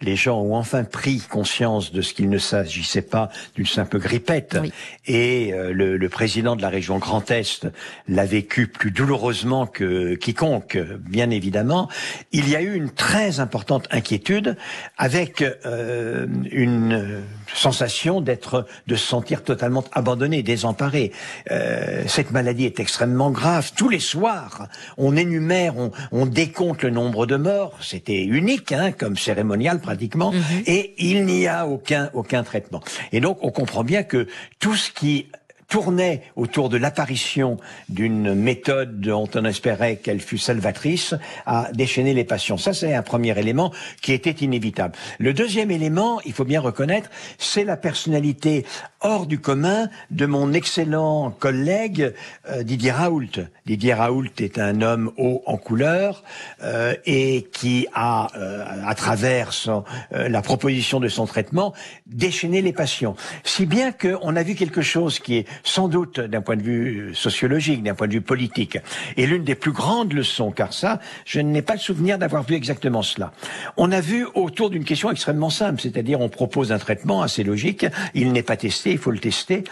les 0.00 0.16
gens 0.16 0.40
ont 0.40 0.54
enfin 0.54 0.84
pris 0.84 1.20
conscience 1.20 1.92
de 1.92 2.02
ce 2.02 2.14
qu'il 2.14 2.28
ne 2.28 2.38
s'agissait 2.38 3.02
pas 3.02 3.30
d'une 3.54 3.66
simple 3.66 3.98
grippette, 3.98 4.58
et 5.06 5.52
euh, 5.52 5.72
le, 5.72 6.08
président 6.08 6.56
de 6.56 6.62
la 6.62 6.68
région 6.68 6.98
Grand 6.98 7.30
Est 7.30 7.66
l'a 8.08 8.24
vécu 8.24 8.66
plus 8.66 8.90
douloureusement 8.90 9.66
que 9.66 10.14
quiconque, 10.14 10.78
bien 10.78 11.30
évidemment, 11.30 11.88
il 12.32 12.48
y 12.48 12.56
a 12.56 12.62
eu 12.62 12.74
une 12.74 12.90
très 12.90 13.40
importante 13.40 13.88
inquiétude 13.90 14.56
avec 14.96 15.42
euh, 15.42 16.26
une 16.50 17.22
sensation 17.54 18.20
d'être, 18.20 18.66
de 18.86 18.96
se 18.96 19.06
sentir 19.06 19.42
totalement 19.42 19.84
abandonné, 19.92 20.42
désemparé. 20.42 21.12
Euh, 21.50 22.04
cette 22.06 22.30
maladie 22.30 22.64
est 22.64 22.80
extrêmement 22.80 23.30
grave. 23.30 23.72
Tous 23.76 23.88
les 23.88 24.00
soirs, 24.00 24.68
on 24.96 25.16
énumère, 25.16 25.76
on, 25.76 25.90
on 26.12 26.26
décompte 26.26 26.82
le 26.82 26.90
nombre 26.90 27.26
de 27.26 27.36
morts. 27.36 27.57
C'était 27.80 28.22
unique, 28.24 28.72
hein, 28.72 28.92
comme 28.92 29.16
cérémonial 29.16 29.80
pratiquement, 29.80 30.32
mhm. 30.32 30.62
et 30.66 30.94
il 30.98 31.24
n'y 31.24 31.46
a 31.46 31.66
aucun 31.66 32.10
aucun 32.14 32.42
traitement. 32.42 32.82
Et 33.12 33.20
donc, 33.20 33.38
on 33.42 33.50
comprend 33.50 33.84
bien 33.84 34.02
que 34.02 34.26
tout 34.58 34.74
ce 34.74 34.90
qui 34.90 35.26
tournait 35.68 36.22
autour 36.34 36.70
de 36.70 36.78
l'apparition 36.78 37.58
d'une 37.88 38.34
méthode 38.34 39.00
dont 39.00 39.28
on 39.34 39.44
espérait 39.44 39.96
qu'elle 39.96 40.20
fût 40.20 40.38
salvatrice 40.38 41.14
à 41.46 41.70
déchaîner 41.72 42.14
les 42.14 42.24
passions. 42.24 42.56
Ça, 42.56 42.72
c'est 42.72 42.94
un 42.94 43.02
premier 43.02 43.38
élément 43.38 43.72
qui 44.00 44.12
était 44.12 44.30
inévitable. 44.30 44.94
Le 45.18 45.34
deuxième 45.34 45.70
élément, 45.70 46.20
il 46.24 46.32
faut 46.32 46.44
bien 46.44 46.60
reconnaître, 46.60 47.10
c'est 47.36 47.64
la 47.64 47.76
personnalité 47.76 48.64
hors 49.00 49.26
du 49.26 49.38
commun 49.38 49.88
de 50.10 50.26
mon 50.26 50.52
excellent 50.52 51.30
collègue 51.30 52.14
euh, 52.48 52.62
Didier 52.62 52.90
Raoult. 52.90 53.28
Didier 53.66 53.94
Raoult 53.94 54.32
est 54.38 54.58
un 54.58 54.80
homme 54.82 55.12
haut 55.16 55.42
en 55.46 55.56
couleur 55.56 56.24
euh, 56.62 56.94
et 57.06 57.48
qui 57.52 57.86
a, 57.94 58.28
euh, 58.36 58.64
à 58.86 58.94
travers 58.94 59.52
son, 59.52 59.84
la 60.10 60.42
proposition 60.42 60.98
de 60.98 61.08
son 61.08 61.26
traitement, 61.26 61.74
déchaîné 62.06 62.62
les 62.62 62.72
passions. 62.72 63.14
Si 63.44 63.66
bien 63.66 63.92
qu'on 63.92 64.34
a 64.34 64.42
vu 64.42 64.54
quelque 64.54 64.82
chose 64.82 65.18
qui 65.18 65.36
est 65.36 65.46
sans 65.62 65.88
doute 65.88 66.20
d'un 66.20 66.40
point 66.40 66.56
de 66.56 66.62
vue 66.62 67.14
sociologique, 67.14 67.82
d'un 67.82 67.94
point 67.94 68.08
de 68.08 68.12
vue 68.12 68.20
politique, 68.20 68.78
et 69.16 69.26
l'une 69.26 69.44
des 69.44 69.54
plus 69.54 69.72
grandes 69.72 70.12
leçons, 70.12 70.50
car 70.50 70.72
ça, 70.72 71.00
je 71.24 71.40
n'ai 71.40 71.62
pas 71.62 71.74
le 71.74 71.80
souvenir 71.80 72.18
d'avoir 72.18 72.42
vu 72.42 72.54
exactement 72.54 73.02
cela. 73.02 73.32
On 73.76 73.92
a 73.92 74.00
vu 74.00 74.26
autour 74.34 74.70
d'une 74.70 74.84
question 74.84 75.10
extrêmement 75.10 75.50
simple, 75.50 75.80
c'est-à-dire 75.80 76.20
on 76.20 76.28
propose 76.28 76.72
un 76.72 76.78
traitement 76.78 77.22
assez 77.22 77.44
logique, 77.44 77.86
il 78.14 78.32
n'est 78.32 78.42
pas 78.42 78.56
testé, 78.56 78.92
il 78.92 78.98
faut 78.98 79.10
le 79.10 79.18
tester, 79.18 79.64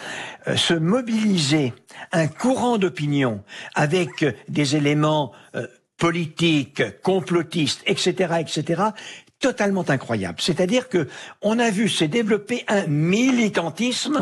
euh, 0.49 0.57
se 0.57 0.75
mobiliser 0.75 1.73
un 2.13 2.27
courant 2.27 2.79
d'opinion 2.79 3.43
avec 3.75 4.25
des 4.49 4.77
éléments 4.77 5.33
euh, 5.55 5.67
politiques, 5.99 6.83
complotistes, 7.03 7.83
etc., 7.87 8.35
etc., 8.41 8.83
totalement 9.41 9.85
incroyable. 9.89 10.39
C'est-à-dire 10.41 10.89
que 10.89 11.09
on 11.43 11.59
a 11.59 11.71
vu 11.71 11.89
se 11.89 12.05
développer 12.05 12.65
un 12.69 12.87
militantisme 12.87 14.19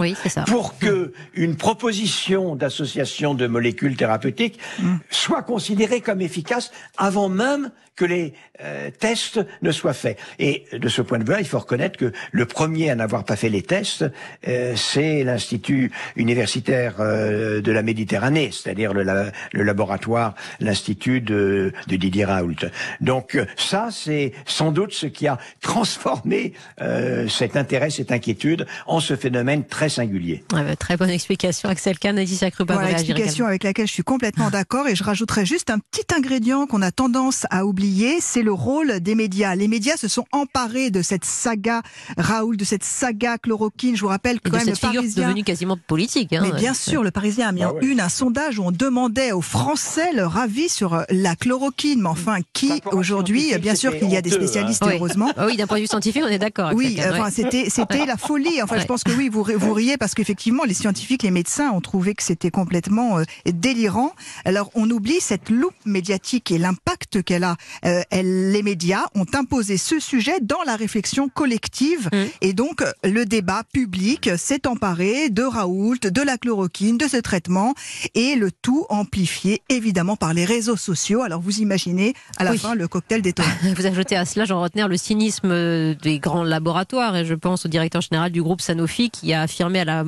pour 0.47 0.77
que 0.79 1.13
une 1.35 1.57
proposition 1.57 2.57
d'association 2.57 3.35
de 3.35 3.47
molécules 3.47 3.97
thérapeutiques 3.97 4.59
mm. 4.81 4.97
soit 5.11 5.43
considérée 5.43 6.01
comme 6.01 6.21
efficace 6.21 6.73
avant 6.97 7.29
même 7.29 7.71
que 7.97 8.05
les 8.05 8.35
euh, 8.61 8.91
tests 8.91 9.41
ne 9.63 9.71
soient 9.71 9.93
faits. 9.93 10.19
Et 10.39 10.65
de 10.73 10.89
ce 10.89 11.03
point 11.03 11.19
de 11.19 11.25
vue-là, 11.25 11.41
il 11.41 11.47
faut 11.47 11.59
reconnaître 11.59 11.99
que 11.99 12.13
le 12.33 12.47
premier 12.47 12.91
à 12.91 12.95
n'avoir 12.95 13.25
pas 13.25 13.37
fait 13.37 13.49
les 13.49 13.63
tests, 13.63 14.05
euh, 14.49 14.75
c'est 14.77 15.25
l'Institut 15.25 15.93
universitaire 16.17 16.97
euh, 17.01 17.61
de 17.61 17.73
la 17.73 17.83
Méditerranée, 17.83 18.51
c'est-à-dire 18.53 18.93
le, 18.93 19.05
le, 19.53 19.63
laboratoire, 19.63 20.35
l'Institut 20.61 21.21
de, 21.21 21.73
de 21.87 21.97
Didier 21.97 22.25
Raoult. 22.25 22.67
Donc 23.01 23.39
ça, 23.57 23.89
c'est 23.91 24.33
sans 24.47 24.73
doute 24.73 24.93
ce 24.93 25.07
qui 25.07 25.27
a 25.27 25.39
transformé 25.61 26.53
euh, 26.81 27.29
cet 27.29 27.57
intérêt, 27.57 27.91
cette 27.91 28.13
inquiétude 28.13 28.67
en 28.87 29.01
ce 29.01 29.17
phénomène 29.17 29.65
très 29.65 29.89
singulier. 29.89 30.45
Bah, 30.51 30.77
très 30.77 30.97
bonne 30.97 31.11
explication, 31.11 31.69
Axel 31.69 31.99
Kahn. 31.99 32.17
Laetitia 32.17 32.51
Krupa 32.51 32.75
voilà, 32.75 32.91
explication 32.91 33.47
avec 33.47 33.65
laquelle 33.65 33.87
je 33.87 33.93
suis 33.93 34.03
complètement 34.03 34.51
d'accord 34.51 34.89
et 34.89 34.95
je 34.95 35.05
rajouterais 35.05 35.47
juste 35.47 35.71
un 35.71 35.79
petit 35.79 36.07
ingrédient 36.15 36.67
qu'on 36.67 36.83
a 36.83 36.91
tendance 36.91 37.47
à 37.51 37.65
oublier, 37.67 37.84
c'est 38.21 38.43
le 38.43 38.53
rôle 38.53 39.01
des 39.01 39.15
médias. 39.15 39.55
Les 39.55 39.69
médias 39.69 39.97
se 39.97 40.09
sont 40.09 40.25
emparés 40.33 40.91
de 40.91 41.03
cette 41.03 41.25
saga 41.25 41.83
Raoul, 42.17 42.57
de 42.57 42.65
cette 42.65 42.85
saga 42.85 43.39
chloroquine. 43.39 43.97
Je 43.97 44.01
vous 44.01 44.09
rappelle 44.09 44.41
quand 44.41 44.57
même 44.57 44.69
le 44.69 44.77
Parisien 44.77 45.27
devenu 45.27 45.45
quasiment 45.45 45.77
politique. 45.77 46.33
Hein, 46.33 46.41
Mais 46.43 46.53
bien 46.53 46.75
sûr, 46.75 47.03
le 47.03 47.11
Parisien 47.11 47.49
a 47.49 47.53
mis 47.53 47.63
ah 47.63 47.73
en 47.73 47.81
une 47.81 48.01
un 48.01 48.09
sondage 48.09 48.59
où 48.59 48.65
on 48.65 48.71
demandait 48.71 49.33
aux 49.33 49.41
Français 49.41 50.13
leur 50.13 50.37
avis 50.39 50.69
sur 50.69 51.05
la 51.11 51.37
chloroquine. 51.37 52.01
Mais 52.03 52.09
enfin, 52.09 52.39
qui 52.53 52.73
aujourd'hui, 52.93 53.57
bien 53.59 53.75
sûr 53.75 53.97
qu'il 53.99 54.11
y 54.11 54.17
a 54.17 54.23
des 54.23 54.31
spécialistes, 54.31 54.83
hein. 54.83 54.91
heureusement. 54.95 55.31
Ah 55.37 55.47
oui, 55.47 55.57
d'un 55.57 55.67
point 55.67 55.79
de 55.79 55.83
vue 55.83 55.89
scientifique, 55.89 56.23
on 56.25 56.31
est 56.31 56.39
d'accord. 56.39 56.73
Oui, 56.75 56.99
enfin, 56.99 57.31
c'était 57.31 57.71
c'était 57.71 58.07
la 58.07 58.17
folie. 58.17 58.63
Enfin, 58.63 58.79
je 58.79 58.87
pense 58.87 59.05
que 59.05 59.13
oui, 59.13 59.29
vous 59.29 59.45
vous 59.45 59.73
riez 59.73 59.97
parce 59.97 60.15
qu'effectivement, 60.15 60.65
les 60.65 60.75
scientifiques, 60.75 61.23
les 61.23 61.31
médecins 61.31 61.71
ont 61.71 61.81
trouvé 61.81 62.15
que 62.15 62.23
c'était 62.23 62.51
complètement 62.51 63.19
euh, 63.19 63.25
délirant. 63.47 64.13
Alors, 64.45 64.71
on 64.75 64.91
oublie 64.91 65.21
cette 65.21 65.51
loupe 65.51 65.75
médiatique 65.85 66.51
et 66.51 66.59
l'impact 66.59 67.23
qu'elle 67.23 67.45
a. 67.45 67.57
Euh, 67.85 68.03
elle, 68.11 68.53
les 68.53 68.63
médias 68.63 69.07
ont 69.15 69.27
imposé 69.35 69.77
ce 69.77 70.01
sujet 70.01 70.35
dans 70.41 70.63
la 70.67 70.77
réflexion 70.77 71.29
collective 71.29 72.09
mmh. 72.13 72.17
et 72.41 72.53
donc 72.53 72.83
le 73.03 73.25
débat 73.25 73.63
public 73.73 74.31
s'est 74.37 74.67
emparé 74.67 75.31
de 75.31 75.43
Raoult, 75.43 75.99
de 76.03 76.23
la 76.23 76.39
chloroquine, 76.39 76.99
de 76.99 77.09
ce 77.09 77.17
traitement 77.17 77.75
et 78.15 78.37
le 78.37 78.51
tout 78.51 78.87
amplifié 78.89 79.63
évidemment 79.69 80.17
par 80.17 80.35
les 80.35 80.45
réseaux 80.45 80.77
sociaux. 80.77 81.23
Alors 81.23 81.41
vous 81.41 81.61
imaginez 81.61 82.15
à 82.39 82.45
la 82.45 82.55
fin 82.55 82.75
le 82.75 82.89
cocktail 82.89 83.23
des 83.23 83.35
Vous 83.77 83.87
ajoutez 83.87 84.17
à 84.17 84.25
cela, 84.25 84.45
Jean 84.45 84.61
Rotner, 84.61 84.87
le 84.89 84.97
cynisme 84.97 85.51
euh, 85.51 85.95
des 85.95 86.19
grands 86.19 86.45
laboratoires 86.45 87.17
et 87.17 87.25
je 87.25 87.35
pense 87.35 87.67
au 87.67 87.69
directeur 87.69 88.01
général 88.01 88.31
du 88.31 88.43
groupe 88.43 88.61
Sanofi 88.61 89.11
qui 89.11 89.33
a 89.33 89.43
affirmé 89.43 89.81
à 89.81 89.85
la, 89.85 90.05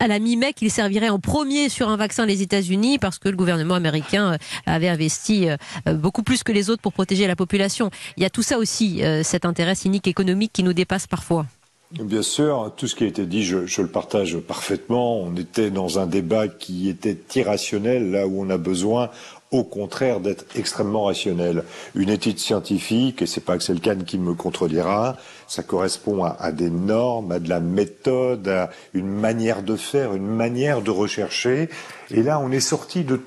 à 0.00 0.08
la 0.08 0.18
mi-mai 0.18 0.52
qu'il 0.52 0.70
servirait 0.70 1.08
en 1.08 1.18
premier 1.18 1.68
sur 1.68 1.88
un 1.88 1.96
vaccin 1.96 2.26
les 2.26 2.42
États-Unis 2.42 2.98
parce 2.98 3.18
que 3.18 3.28
le 3.28 3.36
gouvernement 3.36 3.74
américain 3.74 4.32
euh, 4.32 4.36
avait 4.66 4.88
investi 4.88 5.48
euh, 5.48 5.94
beaucoup 5.94 6.22
plus 6.22 6.42
que 6.42 6.52
les 6.52 6.70
autres 6.70 6.82
pour 6.82 6.92
protéger 6.92 7.26
la 7.26 7.36
population. 7.36 7.90
Il 8.16 8.22
y 8.22 8.26
a 8.26 8.30
tout 8.30 8.42
ça 8.42 8.58
aussi, 8.58 9.02
cet 9.22 9.44
intérêt 9.44 9.74
cynique 9.74 10.06
économique 10.06 10.52
qui 10.52 10.62
nous 10.62 10.72
dépasse 10.72 11.06
parfois. 11.06 11.46
Bien 11.90 12.20
sûr, 12.20 12.70
tout 12.76 12.86
ce 12.86 12.94
qui 12.94 13.04
a 13.04 13.06
été 13.06 13.24
dit, 13.24 13.44
je, 13.44 13.64
je, 13.64 13.80
le 13.80 13.88
partage 13.88 14.36
parfaitement. 14.36 15.20
On 15.20 15.34
était 15.36 15.70
dans 15.70 15.98
un 15.98 16.06
débat 16.06 16.46
qui 16.46 16.90
était 16.90 17.16
irrationnel, 17.34 18.10
là 18.10 18.26
où 18.26 18.42
on 18.42 18.50
a 18.50 18.58
besoin, 18.58 19.08
au 19.50 19.64
contraire, 19.64 20.20
d'être 20.20 20.44
extrêmement 20.56 21.04
rationnel. 21.04 21.64
Une 21.94 22.10
étude 22.10 22.38
scientifique, 22.38 23.22
et 23.22 23.26
c'est 23.26 23.40
pas 23.40 23.54
Axel 23.54 23.80
Kahn 23.80 24.04
qui 24.04 24.18
me 24.18 24.34
contredira, 24.34 25.16
ça 25.46 25.62
correspond 25.62 26.24
à, 26.24 26.36
à, 26.38 26.52
des 26.52 26.70
normes, 26.70 27.32
à 27.32 27.38
de 27.38 27.48
la 27.48 27.60
méthode, 27.60 28.48
à 28.48 28.70
une 28.92 29.08
manière 29.08 29.62
de 29.62 29.76
faire, 29.76 30.14
une 30.14 30.26
manière 30.26 30.82
de 30.82 30.90
rechercher. 30.90 31.70
Et 32.10 32.22
là, 32.22 32.38
on 32.40 32.50
est 32.50 32.60
sorti 32.60 33.04
de 33.04 33.20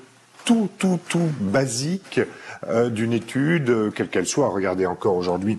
tout, 0.44 0.68
tout, 0.78 0.98
tout 1.08 1.30
basique 1.40 2.20
euh, 2.68 2.88
d'une 2.88 3.12
étude, 3.12 3.92
quelle 3.94 4.08
qu'elle 4.08 4.26
soit. 4.26 4.48
Regardez 4.48 4.86
encore 4.86 5.16
aujourd'hui 5.16 5.58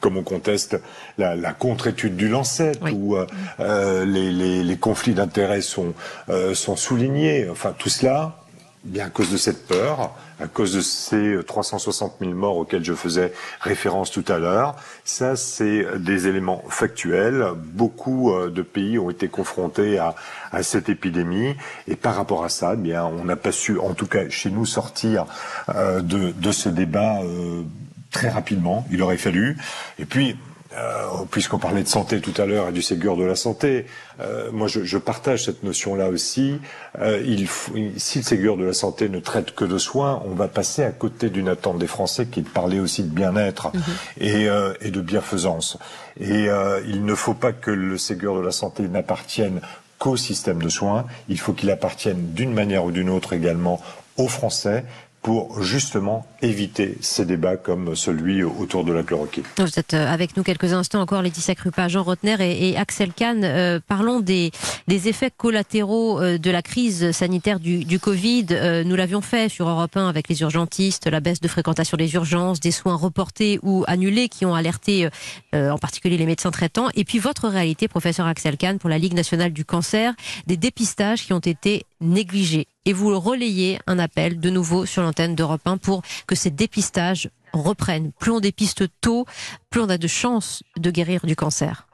comme 0.00 0.16
on 0.16 0.22
conteste 0.22 0.80
la, 1.18 1.36
la 1.36 1.52
contre-étude 1.52 2.16
du 2.16 2.28
Lancet, 2.28 2.72
où 2.92 3.16
euh, 3.16 3.26
euh, 3.60 4.04
les, 4.04 4.30
les, 4.30 4.62
les, 4.62 4.76
conflits 4.76 5.14
d'intérêts 5.14 5.60
sont, 5.60 5.94
euh, 6.28 6.54
sont 6.54 6.76
soulignés. 6.76 7.48
Enfin, 7.50 7.74
tout 7.76 7.88
cela, 7.88 8.39
bien 8.84 9.06
à 9.06 9.10
cause 9.10 9.30
de 9.30 9.36
cette 9.36 9.66
peur, 9.66 10.14
à 10.40 10.46
cause 10.46 10.74
de 10.74 10.80
ces 10.80 11.38
360 11.46 12.16
000 12.20 12.32
morts 12.32 12.56
auxquels 12.56 12.84
je 12.84 12.94
faisais 12.94 13.32
référence 13.60 14.10
tout 14.10 14.24
à 14.28 14.38
l'heure. 14.38 14.76
Ça, 15.04 15.36
c'est 15.36 15.86
des 15.98 16.28
éléments 16.28 16.64
factuels. 16.68 17.48
Beaucoup 17.56 18.32
de 18.32 18.62
pays 18.62 18.98
ont 18.98 19.10
été 19.10 19.28
confrontés 19.28 19.98
à, 19.98 20.14
à, 20.52 20.62
cette 20.62 20.88
épidémie. 20.88 21.54
Et 21.88 21.96
par 21.96 22.14
rapport 22.14 22.44
à 22.44 22.48
ça, 22.48 22.72
eh 22.74 22.76
bien, 22.76 23.04
on 23.04 23.24
n'a 23.24 23.36
pas 23.36 23.52
su, 23.52 23.78
en 23.78 23.94
tout 23.94 24.06
cas 24.06 24.28
chez 24.28 24.50
nous, 24.50 24.66
sortir 24.66 25.26
euh, 25.74 26.00
de, 26.00 26.32
de, 26.32 26.52
ce 26.52 26.68
débat 26.68 27.20
euh, 27.22 27.62
très 28.10 28.28
rapidement. 28.28 28.86
Il 28.90 29.02
aurait 29.02 29.18
fallu. 29.18 29.56
Et 29.98 30.04
puis, 30.04 30.36
euh, 30.76 31.24
puisqu'on 31.30 31.58
parlait 31.58 31.82
de 31.82 31.88
santé 31.88 32.20
tout 32.20 32.34
à 32.40 32.46
l'heure 32.46 32.68
et 32.68 32.72
du 32.72 32.82
Ségur 32.82 33.16
de 33.16 33.24
la 33.24 33.34
santé, 33.34 33.86
euh, 34.20 34.50
moi 34.52 34.68
je, 34.68 34.84
je, 34.84 34.98
partage 34.98 35.44
cette 35.44 35.62
notion-là 35.62 36.08
aussi. 36.08 36.60
Euh, 37.00 37.22
il 37.26 37.46
faut, 37.46 37.72
si 37.96 38.18
le 38.18 38.24
Ségur 38.24 38.56
de 38.56 38.64
la 38.64 38.72
santé 38.72 39.08
ne 39.08 39.18
traite 39.18 39.54
que 39.54 39.64
de 39.64 39.78
soins, 39.78 40.22
on 40.26 40.34
va 40.34 40.48
passer 40.48 40.84
à 40.84 40.90
côté 40.90 41.30
d'une 41.30 41.48
attente 41.48 41.78
des 41.78 41.86
Français 41.86 42.26
qui 42.26 42.40
est 42.40 42.44
de 42.44 42.48
parler 42.48 42.78
aussi 42.78 43.02
de 43.02 43.08
bien-être 43.08 43.74
mhm. 43.74 43.82
et, 44.20 44.48
euh, 44.48 44.74
et, 44.80 44.90
de 44.90 45.00
bienfaisance. 45.00 45.78
Et 46.20 46.48
euh, 46.48 46.80
il 46.86 47.04
ne 47.04 47.14
faut 47.14 47.34
pas 47.34 47.52
que 47.52 47.70
le 47.70 47.98
Ségur 47.98 48.36
de 48.36 48.40
la 48.40 48.52
santé 48.52 48.86
n'appartienne 48.86 49.60
qu'au 49.98 50.16
système 50.16 50.62
de 50.62 50.68
soins. 50.68 51.04
Il 51.28 51.38
faut 51.38 51.52
qu'il 51.52 51.70
appartienne 51.70 52.32
d'une 52.32 52.52
manière 52.52 52.84
ou 52.84 52.90
d'une 52.90 53.10
autre 53.10 53.32
également 53.32 53.80
aux 54.16 54.28
Français 54.28 54.84
pour 55.22 55.62
justement 55.62 56.26
éviter 56.40 56.96
ces 57.00 57.26
débats 57.26 57.58
comme 57.58 57.94
celui 57.94 58.42
autour 58.42 58.84
de 58.84 58.92
la 58.92 59.02
chloroquine. 59.02 59.44
Vous 59.58 59.78
êtes 59.78 59.92
euh, 59.92 60.10
avec 60.10 60.36
nous 60.36 60.42
quelques 60.42 60.72
instants 60.72 61.00
encore, 61.00 61.20
Laetitia 61.20 61.54
Krupa, 61.54 61.88
Jean 61.88 62.02
Rotner 62.02 62.36
et, 62.40 62.76
Axel 62.78 63.12
Kahn. 63.12 63.44
Euh, 63.44 63.80
parlons 63.86 64.20
des, 64.20 64.50
effets 64.88 65.30
collatéraux 65.30 66.20
euh, 66.20 66.38
de 66.38 66.50
la 66.50 66.62
crise 66.62 67.12
sanitaire 67.12 67.60
du, 67.60 67.84
du 67.84 67.98
Covid. 67.98 68.46
nous 68.86 68.96
l'avions 68.96 69.20
fait 69.20 69.48
sur 69.48 69.68
Europe 69.68 69.96
1 69.96 70.08
avec 70.08 70.28
les 70.28 70.40
urgentistes, 70.40 71.06
la 71.06 71.20
baisse 71.20 71.40
de 71.40 71.48
fréquentation 71.48 71.96
des 71.96 72.14
urgences, 72.14 72.60
des 72.60 72.70
soins 72.70 72.96
reportés 72.96 73.58
ou 73.62 73.84
annulés 73.86 74.28
qui 74.28 74.46
ont 74.46 74.54
alerté 74.54 75.08
en 75.52 75.78
particulier 75.78 76.16
les 76.16 76.26
médecins 76.26 76.50
traitants. 76.50 76.88
Et 76.94 77.04
puis 77.04 77.18
votre 77.18 77.48
réalité, 77.48 77.88
professeur 77.88 78.26
Axel 78.26 78.56
Kahn, 78.56 78.78
pour 78.78 78.90
la 78.90 78.98
Ligue 78.98 79.14
nationale 79.14 79.52
du 79.52 79.64
cancer, 79.64 80.14
des 80.46 80.56
dépistages 80.56 81.26
qui 81.26 81.32
ont 81.32 81.38
été 81.38 81.84
négligés. 82.00 82.66
Et 82.86 82.92
vous 82.92 83.18
relayez 83.18 83.78
un 83.86 83.98
appel 83.98 84.40
de 84.40 84.50
nouveau 84.50 84.86
sur 84.86 85.02
l'antenne 85.02 85.34
d'Europe 85.34 85.66
1 85.66 85.76
pour 85.76 86.02
que 86.26 86.34
ces 86.34 86.50
dépistages 86.50 87.28
reprennent. 87.52 88.12
Plus 88.18 88.30
on 88.30 88.40
dépiste 88.40 88.84
tôt, 89.00 89.26
plus 89.68 89.80
on 89.80 89.88
a 89.88 89.98
de 89.98 90.08
chances 90.08 90.62
de 90.76 90.90
guérir 90.90 91.26
du 91.26 91.36
cancer. 91.36 91.86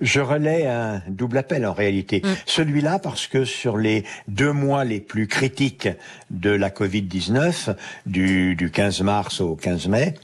Je 0.00 0.20
relais 0.20 0.66
un 0.66 1.02
double 1.08 1.38
appel 1.38 1.66
en 1.66 1.72
réalité. 1.72 2.22
Mm. 2.24 2.28
Celui-là 2.46 2.98
parce 2.98 3.26
que 3.26 3.44
sur 3.44 3.76
les 3.76 4.04
deux 4.28 4.52
mois 4.52 4.84
les 4.84 5.00
plus 5.00 5.26
critiques 5.26 5.88
de 6.30 6.50
la 6.50 6.70
Covid-19, 6.70 7.74
du, 8.06 8.54
du, 8.54 8.70
15 8.70 9.02
mars 9.02 9.40
au 9.40 9.56
15 9.56 9.88
mai, 9.88 10.14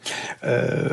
euh, 0.44 0.88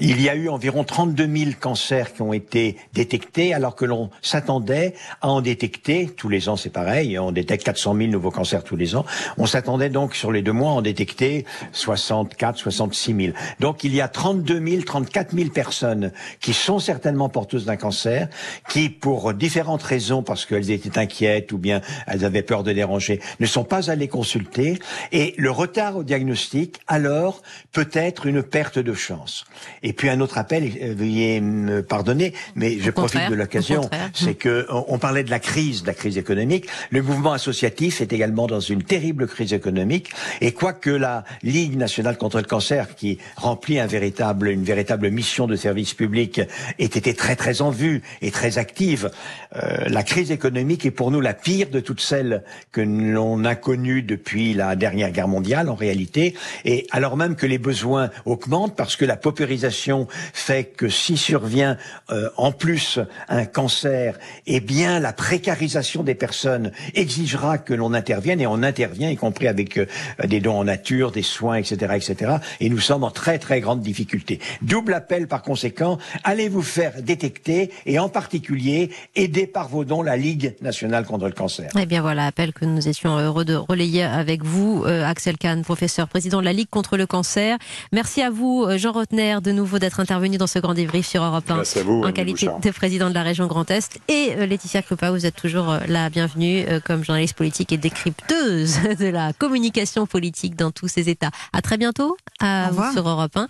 il 0.00 0.20
y 0.20 0.28
a 0.28 0.34
eu 0.34 0.48
environ 0.48 0.84
32 0.84 1.36
000 1.36 1.50
cancers 1.58 2.12
qui 2.12 2.22
ont 2.22 2.32
été 2.32 2.76
détectés 2.94 3.54
alors 3.54 3.74
que 3.74 3.84
l'on 3.84 4.10
s'attendait 4.22 4.94
à 5.20 5.28
en 5.28 5.40
détecter, 5.40 6.08
tous 6.16 6.28
les 6.28 6.48
ans 6.48 6.56
c'est 6.56 6.70
pareil, 6.70 7.18
on 7.18 7.32
détecte 7.32 7.64
400 7.64 7.96
000 7.96 8.10
nouveaux 8.10 8.30
cancers 8.30 8.64
tous 8.64 8.76
les 8.76 8.96
ans, 8.96 9.04
on 9.36 9.46
s'attendait 9.46 9.90
donc 9.90 10.14
sur 10.14 10.32
les 10.32 10.42
deux 10.42 10.52
mois 10.52 10.70
à 10.70 10.74
en 10.74 10.82
détecter 10.82 11.44
64, 11.72 12.58
66 12.58 13.14
000. 13.14 13.32
Donc 13.60 13.84
il 13.84 13.94
y 13.94 14.00
a 14.00 14.08
32 14.08 14.66
000, 14.66 14.82
34 14.82 15.34
000 15.34 15.50
personnes 15.50 16.12
qui 16.40 16.52
sont 16.52 16.78
certainement 16.78 17.28
porteuses 17.28 17.66
d'un 17.68 17.76
cancer, 17.76 18.28
qui, 18.68 18.88
pour 18.88 19.32
différentes 19.32 19.82
raisons, 19.82 20.22
parce 20.22 20.44
qu'elles 20.44 20.70
étaient 20.70 20.98
inquiètes 20.98 21.52
ou 21.52 21.58
bien 21.58 21.80
elles 22.06 22.24
avaient 22.24 22.42
peur 22.42 22.64
de 22.64 22.72
déranger, 22.72 23.20
ne 23.40 23.46
sont 23.46 23.64
pas 23.64 23.90
allées 23.90 24.08
consulter. 24.08 24.78
Et 25.12 25.34
le 25.38 25.50
retard 25.50 25.96
au 25.96 26.04
diagnostic, 26.04 26.80
alors, 26.86 27.42
peut 27.72 27.88
être 27.92 28.26
une 28.26 28.42
perte 28.42 28.78
de 28.78 28.94
chance. 28.94 29.44
Et 29.82 29.92
puis 29.92 30.08
un 30.08 30.20
autre 30.20 30.38
appel, 30.38 30.72
euh, 30.82 30.94
veuillez 30.96 31.40
me 31.40 31.82
pardonner, 31.82 32.32
mais 32.54 32.78
je 32.78 32.90
profite 32.90 33.28
de 33.30 33.34
l'occasion, 33.34 33.88
c'est 34.12 34.34
que 34.34 34.66
on, 34.70 34.98
parlait 34.98 35.24
de 35.24 35.30
la 35.30 35.38
crise, 35.38 35.82
de 35.82 35.86
la 35.86 35.94
crise 35.94 36.18
économique. 36.18 36.66
Le 36.90 37.02
mouvement 37.02 37.32
associatif 37.32 38.00
est 38.00 38.12
également 38.12 38.46
dans 38.46 38.60
une 38.60 38.82
terrible 38.82 39.26
crise 39.26 39.52
économique. 39.52 40.10
Et 40.40 40.52
quoique 40.52 40.90
la 40.90 41.24
Ligue 41.42 41.76
nationale 41.76 42.16
contre 42.16 42.38
le 42.38 42.44
cancer, 42.44 42.94
qui 42.94 43.18
remplit 43.36 43.78
un 43.78 43.86
véritable, 43.86 44.48
une 44.48 44.64
véritable 44.64 45.10
mission 45.10 45.46
de 45.46 45.56
service 45.56 45.94
public, 45.94 46.40
ait 46.78 46.84
été 46.84 47.14
très 47.14 47.36
très 47.36 47.57
en 47.60 47.70
vue 47.70 48.02
et 48.22 48.30
très 48.30 48.58
active. 48.58 49.10
Euh, 49.56 49.88
la 49.88 50.02
crise 50.02 50.30
économique 50.30 50.84
est 50.86 50.90
pour 50.90 51.10
nous 51.10 51.20
la 51.20 51.34
pire 51.34 51.70
de 51.70 51.80
toutes 51.80 52.00
celles 52.00 52.42
que 52.72 52.80
l'on 52.80 53.44
a 53.44 53.54
connues 53.54 54.02
depuis 54.02 54.54
la 54.54 54.76
dernière 54.76 55.10
guerre 55.10 55.28
mondiale 55.28 55.68
en 55.68 55.74
réalité. 55.74 56.34
Et 56.64 56.86
alors 56.90 57.16
même 57.16 57.36
que 57.36 57.46
les 57.46 57.58
besoins 57.58 58.10
augmentent 58.24 58.76
parce 58.76 58.96
que 58.96 59.04
la 59.04 59.16
paupérisation 59.16 60.06
fait 60.32 60.64
que 60.64 60.88
si 60.88 61.16
survient 61.16 61.76
euh, 62.10 62.28
en 62.36 62.52
plus 62.52 62.98
un 63.28 63.44
cancer, 63.46 64.18
eh 64.46 64.60
bien 64.60 65.00
la 65.00 65.12
précarisation 65.12 66.02
des 66.02 66.14
personnes 66.14 66.72
exigera 66.94 67.58
que 67.58 67.74
l'on 67.74 67.94
intervienne 67.94 68.40
et 68.40 68.46
on 68.46 68.62
intervient, 68.62 69.10
y 69.10 69.16
compris 69.16 69.48
avec 69.48 69.78
euh, 69.78 69.86
des 70.24 70.40
dons 70.40 70.58
en 70.58 70.64
nature, 70.64 71.10
des 71.12 71.22
soins, 71.22 71.56
etc., 71.56 71.94
etc. 71.96 72.36
Et 72.60 72.68
nous 72.68 72.80
sommes 72.80 73.04
en 73.04 73.10
très 73.10 73.38
très 73.38 73.60
grande 73.60 73.80
difficulté. 73.80 74.40
Double 74.62 74.94
appel 74.94 75.26
par 75.28 75.42
conséquent, 75.42 75.98
allez 76.24 76.48
vous 76.48 76.62
faire 76.62 77.02
détecter 77.02 77.47
et 77.48 77.98
en 77.98 78.08
particulier 78.08 78.90
aider 79.14 79.46
par 79.46 79.68
vos 79.68 79.84
dons 79.84 80.02
la 80.02 80.16
Ligue 80.16 80.54
nationale 80.60 81.04
contre 81.04 81.26
le 81.26 81.32
cancer. 81.32 81.70
Eh 81.78 81.86
bien 81.86 82.02
voilà, 82.02 82.26
appel 82.26 82.52
que 82.52 82.64
nous 82.64 82.88
étions 82.88 83.18
heureux 83.18 83.44
de 83.44 83.54
relayer 83.54 84.02
avec 84.02 84.44
vous, 84.44 84.84
euh, 84.86 85.04
Axel 85.04 85.36
Kahn, 85.36 85.62
professeur, 85.62 86.08
président 86.08 86.40
de 86.40 86.44
la 86.44 86.52
Ligue 86.52 86.68
contre 86.70 86.96
le 86.96 87.06
cancer. 87.06 87.58
Merci 87.92 88.22
à 88.22 88.30
vous, 88.30 88.64
euh, 88.64 88.78
Jean 88.78 88.92
Rotner, 88.92 89.38
de 89.42 89.52
nouveau 89.52 89.78
d'être 89.78 90.00
intervenu 90.00 90.38
dans 90.38 90.46
ce 90.46 90.58
grand 90.58 90.74
débrief 90.74 91.06
sur 91.06 91.22
Europe 91.22 91.50
1 91.50 91.62
en 92.04 92.12
qualité 92.12 92.48
de 92.62 92.70
président 92.70 93.08
de 93.08 93.14
la 93.14 93.22
région 93.22 93.46
Grand 93.46 93.70
Est. 93.70 93.98
Et 94.08 94.34
euh, 94.36 94.46
Laetitia 94.46 94.82
Krupa, 94.82 95.10
vous 95.10 95.26
êtes 95.26 95.36
toujours 95.36 95.76
la 95.88 96.10
bienvenue 96.10 96.64
comme 96.84 97.04
journaliste 97.04 97.36
politique 97.36 97.72
et 97.72 97.76
décrypteuse 97.76 98.78
de 98.98 99.06
la 99.06 99.32
communication 99.32 100.06
politique 100.06 100.56
dans 100.56 100.70
tous 100.70 100.88
ces 100.88 101.08
États. 101.08 101.30
À 101.52 101.62
très 101.62 101.76
bientôt 101.76 102.16
à 102.40 102.70
vous 102.70 102.92
sur 102.92 103.08
Europe 103.08 103.36
1. 103.36 103.46